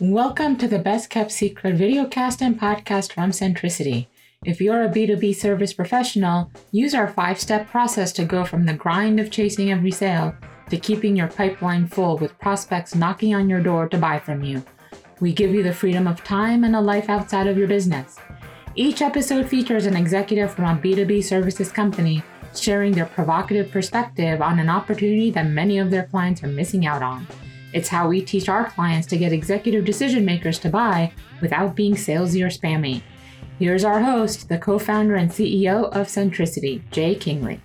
Welcome 0.00 0.58
to 0.58 0.68
the 0.68 0.78
Best 0.78 1.10
Kept 1.10 1.32
Secret 1.32 1.76
videocast 1.76 2.40
and 2.40 2.56
podcast 2.56 3.12
from 3.12 3.32
Centricity. 3.32 4.06
If 4.44 4.60
you're 4.60 4.84
a 4.84 4.88
B2B 4.88 5.34
service 5.34 5.72
professional, 5.72 6.52
use 6.70 6.94
our 6.94 7.08
five 7.08 7.40
step 7.40 7.66
process 7.66 8.12
to 8.12 8.24
go 8.24 8.44
from 8.44 8.64
the 8.64 8.74
grind 8.74 9.18
of 9.18 9.32
chasing 9.32 9.72
every 9.72 9.90
sale 9.90 10.36
to 10.70 10.76
keeping 10.76 11.16
your 11.16 11.26
pipeline 11.26 11.88
full 11.88 12.16
with 12.16 12.38
prospects 12.38 12.94
knocking 12.94 13.34
on 13.34 13.48
your 13.48 13.60
door 13.60 13.88
to 13.88 13.98
buy 13.98 14.20
from 14.20 14.44
you. 14.44 14.62
We 15.18 15.32
give 15.32 15.52
you 15.52 15.64
the 15.64 15.74
freedom 15.74 16.06
of 16.06 16.22
time 16.22 16.62
and 16.62 16.76
a 16.76 16.80
life 16.80 17.10
outside 17.10 17.48
of 17.48 17.58
your 17.58 17.66
business. 17.66 18.18
Each 18.76 19.02
episode 19.02 19.48
features 19.48 19.84
an 19.84 19.96
executive 19.96 20.54
from 20.54 20.66
a 20.66 20.80
B2B 20.80 21.24
services 21.24 21.72
company 21.72 22.22
sharing 22.54 22.92
their 22.92 23.06
provocative 23.06 23.72
perspective 23.72 24.42
on 24.42 24.60
an 24.60 24.68
opportunity 24.68 25.32
that 25.32 25.46
many 25.46 25.76
of 25.78 25.90
their 25.90 26.04
clients 26.04 26.44
are 26.44 26.46
missing 26.46 26.86
out 26.86 27.02
on. 27.02 27.26
It's 27.74 27.88
how 27.88 28.08
we 28.08 28.22
teach 28.22 28.48
our 28.48 28.70
clients 28.70 29.06
to 29.08 29.18
get 29.18 29.30
executive 29.30 29.84
decision 29.84 30.24
makers 30.24 30.58
to 30.60 30.70
buy 30.70 31.12
without 31.42 31.76
being 31.76 31.94
salesy 31.94 32.42
or 32.42 32.48
spammy. 32.48 33.02
Here's 33.58 33.84
our 33.84 34.00
host, 34.00 34.48
the 34.48 34.56
co 34.56 34.78
founder 34.78 35.16
and 35.16 35.30
CEO 35.30 35.84
of 35.90 36.06
Centricity, 36.06 36.80
Jay 36.90 37.14
Kingley. 37.14 37.60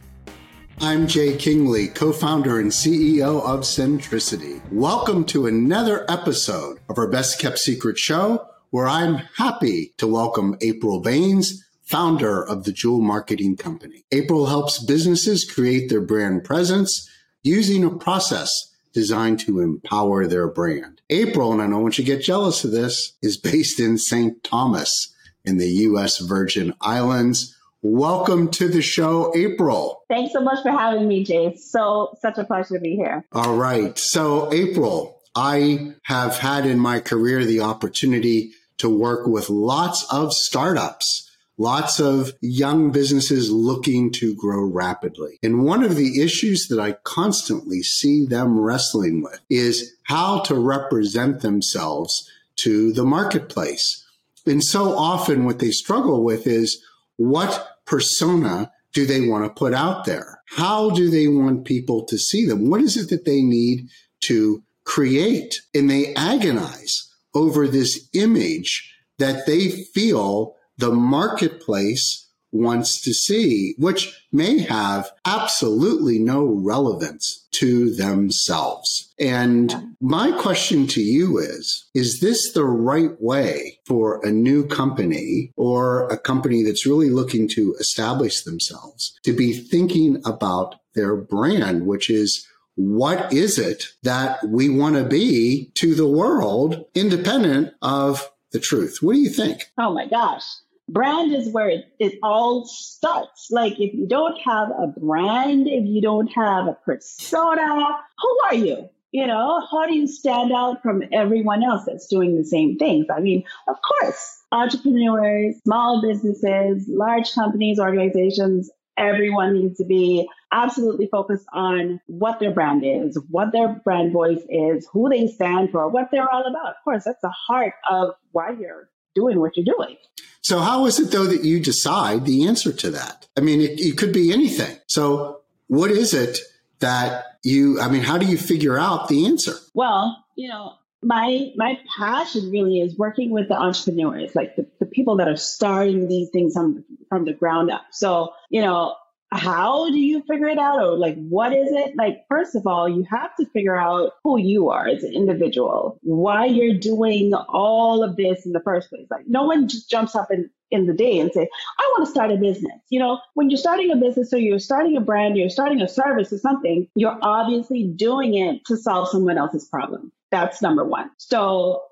I'm 0.82 1.08
Jay 1.08 1.38
Kingley, 1.38 1.88
co 1.88 2.12
founder 2.12 2.60
and 2.60 2.70
CEO 2.70 3.42
of 3.44 3.62
Centricity. 3.62 4.60
Welcome 4.74 5.24
to 5.26 5.48
another 5.48 6.06
episode 6.12 6.80
of 6.90 6.98
our 6.98 7.10
Best 7.10 7.40
Kept 7.40 7.58
Secret 7.58 7.98
show, 7.98 8.46
where 8.72 8.88
I'm 8.88 9.22
happy 9.38 9.94
to 10.00 10.08
welcome 10.08 10.58
April 10.60 11.00
Baines, 11.00 11.64
founder 11.84 12.44
of 12.46 12.66
the 12.66 12.74
Jewel 12.74 13.00
Marketing 13.00 13.56
Company. 13.56 14.04
April 14.12 14.48
helps 14.48 14.84
businesses 14.84 15.50
create 15.50 15.90
their 15.90 16.02
brand 16.02 16.44
presence 16.44 17.10
using 17.42 17.86
a 17.86 17.90
process 17.90 18.73
designed 18.94 19.40
to 19.42 19.60
empower 19.60 20.28
their 20.28 20.48
brand. 20.48 21.02
April, 21.10 21.52
and 21.52 21.62
I 21.62 21.68
don't 21.68 21.82
want 21.82 21.98
you 21.98 22.06
to 22.06 22.16
get 22.16 22.24
jealous 22.24 22.64
of 22.64 22.72
this, 22.72 23.14
is 23.22 23.38
based 23.38 23.80
in 23.80 23.98
St. 23.98 24.44
Thomas 24.44 25.14
in 25.44 25.58
the 25.58 25.68
U.S. 25.68 26.20
Virgin 26.20 26.74
Islands. 26.80 27.58
Welcome 27.82 28.50
to 28.52 28.70
the 28.70 28.82
show, 28.82 29.34
April. 29.36 30.04
Thanks 30.08 30.32
so 30.32 30.42
much 30.42 30.62
for 30.64 30.72
having 30.72 31.08
me, 31.08 31.26
Jay. 31.26 31.56
So, 31.56 32.18
such 32.22 32.38
a 32.38 32.46
pleasure 32.46 32.76
to 32.76 32.80
be 32.80 32.96
here. 32.96 33.26
All 33.34 33.56
right. 33.56 33.98
So, 34.00 34.54
April, 34.54 35.20
I 35.36 35.96
have 36.04 36.38
had 36.38 36.66
in 36.66 36.80
my 36.80 37.00
career 37.00 37.44
the 37.44 37.60
opportunity 37.62 38.52
to 38.78 38.90
work 38.90 39.28
with 39.28 39.50
lots 39.50 40.06
of 40.12 40.34
startups 40.34 41.30
lots 41.58 42.00
of 42.00 42.34
young 42.42 42.92
businesses 42.92 43.52
looking 43.52 44.12
to 44.12 44.36
grow 44.36 44.64
rapidly. 44.64 45.40
And 45.44 45.64
one 45.64 45.84
of 45.84 45.96
the 45.96 46.22
issues 46.22 46.68
that 46.70 46.80
I 46.80 46.94
constantly 47.04 47.82
see 47.82 48.26
them 48.26 48.60
wrestling 48.60 49.22
with 49.22 49.40
is 49.50 49.94
how 50.04 50.40
to 50.42 50.56
represent 50.56 51.42
themselves 51.42 52.30
to 52.58 52.92
the 52.94 53.06
marketplace. 53.06 54.06
And 54.46 54.64
so 54.64 54.98
often 54.98 55.46
what 55.46 55.60
they 55.60 55.72
struggle 55.72 56.24
with 56.24 56.48
is 56.48 56.84
what 57.18 57.78
persona 57.86 58.72
do 58.94 59.06
they 59.06 59.28
want 59.28 59.46
to 59.46 59.50
put 59.50 59.74
out 59.74 60.06
there? 60.06 60.42
How 60.46 60.90
do 60.92 61.10
they 61.10 61.28
want 61.28 61.66
people 61.66 62.06
to 62.06 62.18
see 62.18 62.46
them? 62.46 62.70
What 62.70 62.82
is 62.82 62.98
it 62.98 63.10
that 63.10 63.26
they 63.26 63.42
need 63.42 63.90
to 64.26 64.64
create? 64.84 65.56
And 65.74 65.90
they 65.90 66.14
agonize 66.16 67.10
over 67.34 67.68
this 67.68 68.08
image 68.14 68.94
that 69.18 69.46
they 69.46 69.70
feel 69.94 70.56
the 70.78 70.92
marketplace 70.92 72.24
wants 72.54 73.02
to 73.02 73.14
see, 73.14 73.74
which 73.78 74.26
may 74.32 74.60
have 74.60 75.12
absolutely 75.26 76.20
no 76.20 76.46
relevance 76.46 77.48
to 77.52 77.94
themselves. 77.96 79.14
And 79.20 79.96
my 80.00 80.32
question 80.32 80.88
to 80.88 81.02
you 81.02 81.40
is, 81.40 81.90
is 81.94 82.20
this 82.20 82.54
the 82.54 82.66
right 82.66 83.20
way 83.20 83.80
for 83.86 84.24
a 84.24 84.32
new 84.32 84.66
company 84.68 85.52
or 85.58 86.08
a 86.10 86.18
company 86.18 86.64
that's 86.64 86.86
really 86.86 87.10
looking 87.10 87.48
to 87.50 87.76
establish 87.80 88.44
themselves 88.44 89.14
to 89.24 89.36
be 89.36 89.54
thinking 89.54 90.22
about 90.26 90.76
their 90.94 91.16
brand, 91.16 91.86
which 91.88 92.10
is 92.10 92.48
what 92.76 93.34
is 93.34 93.60
it 93.60 93.88
that 94.04 94.40
we 94.48 94.70
want 94.70 94.96
to 94.96 95.04
be 95.04 95.72
to 95.76 95.96
the 95.96 96.08
world 96.08 96.86
independent 96.96 97.74
of 97.82 98.30
the 98.52 98.60
truth? 98.60 98.98
What 99.02 99.14
do 99.14 99.20
you 99.20 99.30
think? 99.30 99.72
Oh 99.78 99.94
my 99.94 100.08
gosh 100.08 100.44
brand 100.90 101.34
is 101.34 101.50
where 101.50 101.70
it, 101.70 101.86
it 102.00 102.20
all 102.22 102.66
starts. 102.66 103.50
Like 103.52 103.74
if 103.80 103.94
you 103.94 104.08
don't 104.08 104.40
have 104.42 104.70
a 104.70 104.88
brand, 104.88 105.68
if 105.68 105.86
you 105.86 106.02
don't 106.02 106.28
have 106.34 106.68
a 106.68 106.78
persona, 106.86 107.98
who 108.22 108.40
are 108.50 108.56
you? 108.56 108.90
You 109.12 109.28
know, 109.28 109.62
how 109.70 109.86
do 109.86 109.96
you 109.96 110.08
stand 110.08 110.52
out 110.52 110.82
from 110.82 111.04
everyone 111.12 111.64
else 111.64 111.84
that's 111.86 112.08
doing 112.08 112.36
the 112.36 112.44
same 112.44 112.78
things? 112.78 113.06
I 113.16 113.20
mean, 113.20 113.44
of 113.68 113.76
course, 113.82 114.42
entrepreneurs, 114.52 115.56
small 115.64 116.02
businesses, 116.02 116.88
large 116.88 117.32
companies, 117.34 117.80
organizations, 117.80 118.72
everyone 118.98 119.54
needs 119.54 119.78
to 119.78 119.86
be 119.86 120.28
absolutely 120.52 121.08
focused 121.08 121.46
on 121.54 122.00
what 122.08 122.40
their 122.40 122.52
brand 122.52 122.84
is, 122.84 123.20
what 123.30 123.52
their 123.52 123.82
brand 123.84 124.14
voice 124.14 124.42
is, 124.50 124.88
who 124.92 125.10
they 125.10 125.28
stand 125.28 125.72
for, 125.72 125.88
what 125.90 126.10
they're 126.12 126.32
all 126.32 126.46
about. 126.46 126.70
Of 126.70 126.84
course, 126.84 127.04
that's 127.04 127.22
the 127.22 127.30
heart 127.30 127.74
of 127.90 128.16
why 128.32 128.52
you're 128.60 128.90
doing 129.16 129.40
what 129.40 129.56
you're 129.58 129.76
doing. 129.78 129.98
So 130.44 130.60
how 130.60 130.86
is 130.86 131.00
it 131.00 131.12
though 131.12 131.26
that 131.26 131.44
you 131.44 131.60
decide 131.60 132.26
the 132.26 132.48
answer 132.48 132.72
to 132.72 132.92
that? 132.92 133.28
I 133.38 133.42
mean, 133.42 133.62
it, 133.62 133.80
it 133.80 133.98
could 133.98 134.14
be 134.14 134.32
anything. 134.32 134.78
So 134.88 135.42
what 135.68 135.90
is 135.90 136.14
it 136.14 136.40
that 136.80 137.24
you, 137.44 137.80
I 137.80 137.90
mean, 137.90 138.02
how 138.02 138.18
do 138.18 138.26
you 138.26 138.38
figure 138.38 138.78
out 138.78 139.08
the 139.08 139.26
answer? 139.26 139.54
Well, 139.74 140.24
you 140.36 140.50
know, 140.50 140.74
my 141.02 141.52
my 141.56 141.80
passion 141.98 142.50
really 142.50 142.80
is 142.80 142.98
working 142.98 143.32
with 143.32 143.50
the 143.50 143.56
entrepreneurs, 143.56 144.36
like 144.36 144.56
the, 144.56 144.66
the 144.80 144.86
people 144.86 145.18
that 145.18 145.28
are 145.28 145.36
starting 145.36 146.08
these 146.08 146.30
things 146.30 146.54
from 146.54 146.86
from 147.10 147.26
the 147.26 147.34
ground 147.34 147.72
up. 147.72 147.84
So, 147.92 148.34
you 148.50 148.62
know, 148.62 148.96
how 149.34 149.90
do 149.90 149.98
you 149.98 150.24
figure 150.24 150.48
it 150.48 150.58
out? 150.58 150.80
Or 150.80 150.98
like 150.98 151.16
what 151.16 151.54
is 151.54 151.70
it? 151.72 151.96
Like 151.98 152.26
first 152.30 152.56
of 152.56 152.68
all 152.68 152.88
you 152.88 153.06
have 153.10 153.36
to 153.38 153.46
figure 153.48 153.76
out 153.76 154.14
who 154.24 154.38
you 154.38 154.70
are 154.70 154.88
as 154.88 155.04
an 155.04 155.14
individual 155.14 155.98
why 156.02 156.46
you're 156.46 156.78
doing 156.78 157.34
all 157.34 158.04
of 158.04 158.16
this 158.16 158.46
in 158.46 158.52
the 158.52 158.60
first 158.62 158.90
place. 158.90 159.08
Like 159.10 159.28
no 159.28 159.44
one 159.44 159.68
just 159.68 159.90
jumps 159.90 160.16
up 160.16 160.30
in, 160.32 160.50
in 160.72 160.86
the 160.88 160.94
day 160.94 161.20
and 161.20 161.32
say 161.32 161.48
i 161.80 161.94
want 161.96 162.06
to 162.06 162.12
start 162.12 162.32
a 162.32 162.38
business. 162.38 162.80
You 162.90 163.00
know 163.00 163.20
when 163.34 163.50
you're 163.50 163.58
starting 163.58 163.92
a 163.92 163.96
business 163.96 164.34
or 164.34 164.38
you're 164.38 164.60
starting 164.60 164.96
a 164.98 165.02
brand 165.02 165.38
you're 165.38 165.50
starting 165.50 165.82
a 165.82 165.88
service 165.88 166.32
or 166.32 166.38
something 166.38 166.88
you're 166.96 167.18
obviously 167.22 167.84
doing 167.84 168.36
it 168.36 168.66
to 168.66 168.78
solve 168.78 169.10
someone 169.10 169.38
else's 169.38 169.66
problem. 169.66 170.12
That's 170.32 170.62
number 170.62 170.84
one. 170.84 171.12
So 171.18 171.84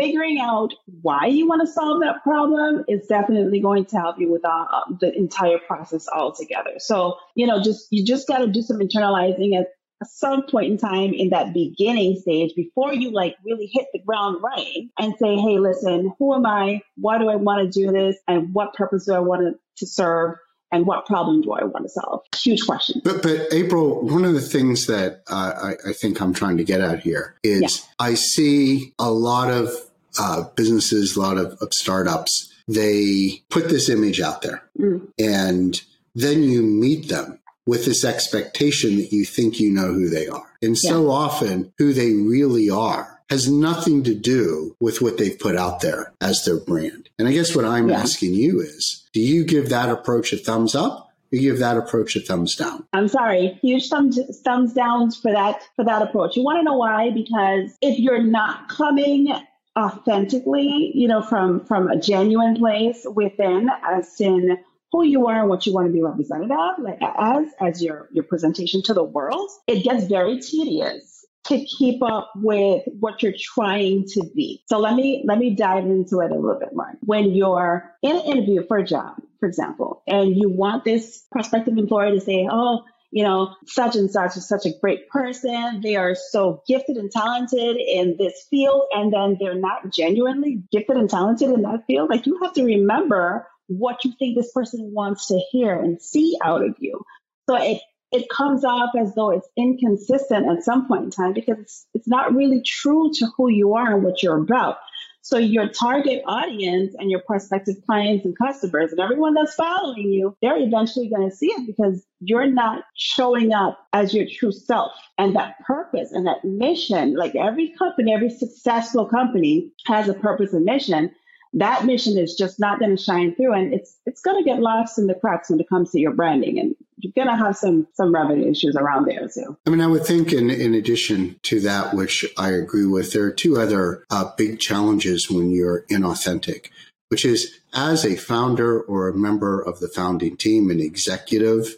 figuring 0.00 0.40
out 0.40 0.72
why 1.02 1.26
you 1.26 1.46
want 1.46 1.60
to 1.60 1.66
solve 1.66 2.00
that 2.00 2.22
problem 2.22 2.84
is 2.88 3.06
definitely 3.06 3.60
going 3.60 3.84
to 3.84 3.96
help 3.96 4.18
you 4.18 4.30
with 4.30 4.44
uh, 4.44 4.64
the 5.00 5.14
entire 5.14 5.58
process 5.58 6.08
altogether. 6.08 6.72
So, 6.78 7.16
you 7.34 7.46
know, 7.46 7.62
just 7.62 7.86
you 7.90 8.04
just 8.04 8.26
got 8.26 8.38
to 8.38 8.46
do 8.46 8.62
some 8.62 8.78
internalizing 8.78 9.58
at 9.58 9.68
some 10.04 10.46
point 10.46 10.72
in 10.72 10.78
time 10.78 11.12
in 11.12 11.28
that 11.30 11.52
beginning 11.52 12.18
stage 12.20 12.52
before 12.56 12.94
you 12.94 13.10
like 13.10 13.36
really 13.44 13.68
hit 13.70 13.86
the 13.92 13.98
ground 13.98 14.42
running 14.42 14.90
and 14.98 15.14
say, 15.18 15.36
hey, 15.36 15.58
listen, 15.58 16.14
who 16.18 16.34
am 16.34 16.46
I? 16.46 16.80
Why 16.96 17.18
do 17.18 17.28
I 17.28 17.36
want 17.36 17.70
to 17.70 17.80
do 17.80 17.92
this? 17.92 18.16
And 18.26 18.54
what 18.54 18.72
purpose 18.72 19.04
do 19.06 19.12
I 19.12 19.18
want 19.18 19.56
to 19.76 19.86
serve? 19.86 20.36
and 20.72 20.86
what 20.86 21.06
problem 21.06 21.42
do 21.42 21.52
I 21.52 21.64
want 21.64 21.84
to 21.84 21.88
solve? 21.88 22.22
Huge 22.36 22.64
question. 22.64 23.00
But, 23.04 23.22
but 23.22 23.52
April, 23.52 24.02
one 24.06 24.24
of 24.24 24.34
the 24.34 24.40
things 24.40 24.86
that 24.86 25.22
uh, 25.28 25.52
I, 25.84 25.88
I, 25.90 25.92
think 25.92 26.20
I'm 26.20 26.32
trying 26.32 26.58
to 26.58 26.64
get 26.64 26.80
at 26.80 27.00
here 27.00 27.34
is 27.42 27.60
yeah. 27.60 27.68
I 27.98 28.14
see 28.14 28.94
a 28.98 29.10
lot 29.10 29.50
of 29.50 29.74
uh, 30.18 30.44
businesses, 30.56 31.16
a 31.16 31.20
lot 31.20 31.38
of, 31.38 31.56
of, 31.60 31.72
startups, 31.72 32.52
they 32.68 33.42
put 33.48 33.68
this 33.68 33.88
image 33.88 34.20
out 34.20 34.42
there 34.42 34.62
mm. 34.78 35.06
and 35.18 35.82
then 36.14 36.42
you 36.42 36.62
meet 36.62 37.08
them 37.08 37.38
with 37.66 37.84
this 37.84 38.04
expectation 38.04 38.96
that 38.96 39.12
you 39.12 39.24
think 39.24 39.60
you 39.60 39.70
know 39.70 39.92
who 39.92 40.08
they 40.08 40.26
are. 40.26 40.50
And 40.62 40.76
so 40.76 41.10
often 41.10 41.72
who 41.78 41.92
they 41.92 42.12
really 42.12 42.68
are 42.68 43.20
has 43.30 43.48
nothing 43.48 44.02
to 44.02 44.14
do 44.14 44.76
with 44.80 45.00
what 45.00 45.18
they've 45.18 45.38
put 45.38 45.56
out 45.56 45.80
there 45.80 46.12
as 46.20 46.44
their 46.44 46.58
brand. 46.58 47.08
And 47.18 47.28
I 47.28 47.32
guess 47.32 47.54
what 47.54 47.64
I'm 47.64 47.88
yeah. 47.88 48.00
asking 48.00 48.34
you 48.34 48.60
is, 48.60 49.08
do 49.12 49.20
you 49.20 49.44
give 49.44 49.68
that 49.68 49.88
approach 49.88 50.32
a 50.32 50.36
thumbs 50.36 50.74
up? 50.74 51.10
you 51.30 51.40
give 51.40 51.60
that 51.60 51.76
approach 51.76 52.16
a 52.16 52.20
thumbs 52.20 52.56
down. 52.56 52.84
I'm 52.92 53.08
sorry, 53.08 53.58
huge 53.62 53.88
thumbs 53.88 54.18
thumbs 54.44 54.72
downs 54.72 55.16
for 55.16 55.32
that 55.32 55.62
for 55.76 55.84
that 55.84 56.02
approach. 56.02 56.36
You 56.36 56.42
want 56.42 56.58
to 56.58 56.64
know 56.64 56.76
why? 56.76 57.10
Because 57.10 57.76
if 57.80 57.98
you're 57.98 58.22
not 58.22 58.68
coming 58.68 59.32
authentically, 59.78 60.92
you 60.94 61.08
know, 61.08 61.22
from 61.22 61.64
from 61.64 61.88
a 61.88 61.98
genuine 61.98 62.56
place 62.56 63.06
within, 63.14 63.68
as 63.84 64.20
in 64.20 64.58
who 64.92 65.04
you 65.04 65.28
are 65.28 65.40
and 65.40 65.48
what 65.48 65.66
you 65.66 65.72
want 65.72 65.86
to 65.86 65.92
be 65.92 66.02
represented 66.02 66.50
of, 66.50 66.78
like 66.78 66.98
as 67.02 67.46
as 67.60 67.82
your 67.82 68.08
your 68.12 68.24
presentation 68.24 68.82
to 68.82 68.94
the 68.94 69.04
world, 69.04 69.48
it 69.66 69.84
gets 69.84 70.04
very 70.04 70.40
tedious 70.40 71.24
to 71.44 71.64
keep 71.64 72.02
up 72.02 72.30
with 72.36 72.82
what 72.98 73.22
you're 73.22 73.34
trying 73.38 74.04
to 74.06 74.22
be. 74.34 74.62
So 74.66 74.78
let 74.78 74.94
me 74.94 75.22
let 75.26 75.38
me 75.38 75.54
dive 75.54 75.84
into 75.84 76.20
it 76.20 76.30
a 76.30 76.34
little 76.34 76.58
bit 76.58 76.74
more. 76.74 76.92
When 77.04 77.32
you're 77.32 77.90
in 78.02 78.16
an 78.16 78.22
interview 78.22 78.66
for 78.66 78.78
a 78.78 78.84
job, 78.84 79.14
for 79.38 79.48
example, 79.48 80.02
and 80.06 80.36
you 80.36 80.50
want 80.50 80.84
this 80.84 81.24
prospective 81.32 81.78
employer 81.78 82.10
to 82.10 82.20
say, 82.20 82.48
"Oh, 82.50 82.82
you 83.10 83.24
know, 83.24 83.56
such 83.66 83.96
and 83.96 84.10
such 84.10 84.36
is 84.36 84.46
such 84.46 84.66
a 84.66 84.78
great 84.80 85.08
person. 85.08 85.80
They 85.82 85.96
are 85.96 86.14
so 86.14 86.62
gifted 86.66 86.96
and 86.96 87.10
talented 87.10 87.76
in 87.76 88.16
this 88.16 88.46
field. 88.48 88.82
And 88.92 89.12
then 89.12 89.36
they're 89.40 89.54
not 89.54 89.92
genuinely 89.92 90.62
gifted 90.70 90.96
and 90.96 91.10
talented 91.10 91.50
in 91.50 91.62
that 91.62 91.86
field. 91.86 92.08
Like 92.08 92.26
you 92.26 92.38
have 92.42 92.52
to 92.54 92.64
remember 92.64 93.48
what 93.66 94.04
you 94.04 94.12
think 94.18 94.36
this 94.36 94.52
person 94.52 94.92
wants 94.92 95.28
to 95.28 95.40
hear 95.50 95.74
and 95.74 96.00
see 96.00 96.36
out 96.42 96.64
of 96.64 96.76
you. 96.78 97.04
So 97.48 97.56
it, 97.56 97.80
it 98.12 98.28
comes 98.28 98.64
off 98.64 98.90
as 98.98 99.14
though 99.14 99.30
it's 99.30 99.48
inconsistent 99.56 100.48
at 100.48 100.62
some 100.62 100.86
point 100.86 101.04
in 101.04 101.10
time 101.10 101.32
because 101.32 101.58
it's, 101.58 101.86
it's 101.94 102.08
not 102.08 102.34
really 102.34 102.62
true 102.62 103.10
to 103.14 103.28
who 103.36 103.48
you 103.48 103.74
are 103.74 103.94
and 103.94 104.04
what 104.04 104.22
you're 104.22 104.38
about. 104.38 104.78
So 105.22 105.38
your 105.38 105.68
target 105.68 106.22
audience 106.26 106.94
and 106.98 107.10
your 107.10 107.20
prospective 107.20 107.76
clients 107.86 108.24
and 108.24 108.36
customers 108.36 108.90
and 108.90 109.00
everyone 109.00 109.34
that's 109.34 109.54
following 109.54 110.12
you, 110.12 110.36
they're 110.40 110.58
eventually 110.58 111.08
going 111.08 111.28
to 111.28 111.34
see 111.34 111.48
it 111.48 111.66
because 111.66 112.04
you're 112.20 112.50
not 112.50 112.84
showing 112.94 113.52
up 113.52 113.78
as 113.92 114.14
your 114.14 114.26
true 114.30 114.52
self 114.52 114.92
and 115.18 115.36
that 115.36 115.58
purpose 115.66 116.12
and 116.12 116.26
that 116.26 116.44
mission. 116.44 117.16
Like 117.16 117.34
every 117.36 117.74
company, 117.78 118.12
every 118.12 118.30
successful 118.30 119.06
company 119.06 119.70
has 119.86 120.08
a 120.08 120.14
purpose 120.14 120.52
and 120.52 120.64
mission 120.64 121.10
that 121.54 121.84
mission 121.84 122.16
is 122.16 122.34
just 122.34 122.60
not 122.60 122.78
going 122.78 122.96
to 122.96 123.02
shine 123.02 123.34
through 123.34 123.52
and 123.52 123.74
it's 123.74 123.98
it's 124.06 124.20
going 124.20 124.42
to 124.42 124.48
get 124.48 124.60
lost 124.60 124.98
in 124.98 125.06
the 125.06 125.14
cracks 125.14 125.50
when 125.50 125.58
it 125.58 125.68
comes 125.68 125.90
to 125.90 125.98
your 125.98 126.12
branding 126.12 126.58
and 126.58 126.76
you're 126.98 127.12
going 127.14 127.26
to 127.26 127.36
have 127.36 127.56
some 127.56 127.86
some 127.94 128.14
revenue 128.14 128.48
issues 128.50 128.76
around 128.76 129.06
there 129.06 129.28
too 129.28 129.56
i 129.66 129.70
mean 129.70 129.80
i 129.80 129.86
would 129.86 130.04
think 130.04 130.32
in 130.32 130.50
in 130.50 130.74
addition 130.74 131.38
to 131.42 131.60
that 131.60 131.94
which 131.94 132.24
i 132.38 132.50
agree 132.50 132.86
with 132.86 133.12
there 133.12 133.24
are 133.24 133.32
two 133.32 133.58
other 133.58 134.04
uh, 134.10 134.30
big 134.36 134.60
challenges 134.60 135.30
when 135.30 135.50
you're 135.50 135.84
inauthentic 135.90 136.68
which 137.08 137.24
is 137.24 137.58
as 137.74 138.04
a 138.04 138.16
founder 138.16 138.80
or 138.80 139.08
a 139.08 139.16
member 139.16 139.60
of 139.60 139.80
the 139.80 139.88
founding 139.88 140.36
team 140.36 140.70
an 140.70 140.80
executive 140.80 141.76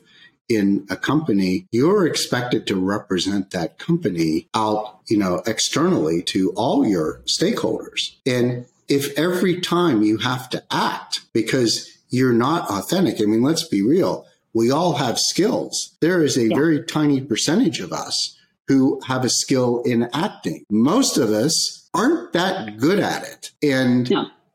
in 0.48 0.86
a 0.90 0.96
company, 0.96 1.66
you're 1.70 2.06
expected 2.06 2.66
to 2.66 2.76
represent 2.76 3.52
that 3.52 3.78
company 3.78 4.48
out, 4.54 4.98
you 5.08 5.16
know, 5.16 5.42
externally 5.46 6.22
to 6.22 6.52
all 6.56 6.86
your 6.86 7.22
stakeholders. 7.26 8.16
And 8.26 8.66
if 8.88 9.16
every 9.18 9.60
time 9.60 10.02
you 10.02 10.18
have 10.18 10.48
to 10.50 10.62
act 10.70 11.20
because 11.32 11.88
you're 12.10 12.32
not 12.32 12.68
authentic, 12.70 13.20
I 13.20 13.24
mean, 13.24 13.42
let's 13.42 13.66
be 13.66 13.82
real. 13.82 14.26
We 14.52 14.70
all 14.70 14.94
have 14.94 15.18
skills. 15.18 15.96
There 16.00 16.22
is 16.22 16.36
a 16.36 16.48
yeah. 16.48 16.56
very 16.56 16.82
tiny 16.82 17.20
percentage 17.20 17.80
of 17.80 17.92
us 17.92 18.38
who 18.68 19.00
have 19.06 19.24
a 19.24 19.30
skill 19.30 19.82
in 19.82 20.08
acting. 20.12 20.64
Most 20.70 21.16
of 21.16 21.30
us 21.30 21.88
aren't 21.94 22.32
that 22.32 22.76
good 22.76 22.98
at 22.98 23.24
it. 23.24 23.50
And 23.62 24.10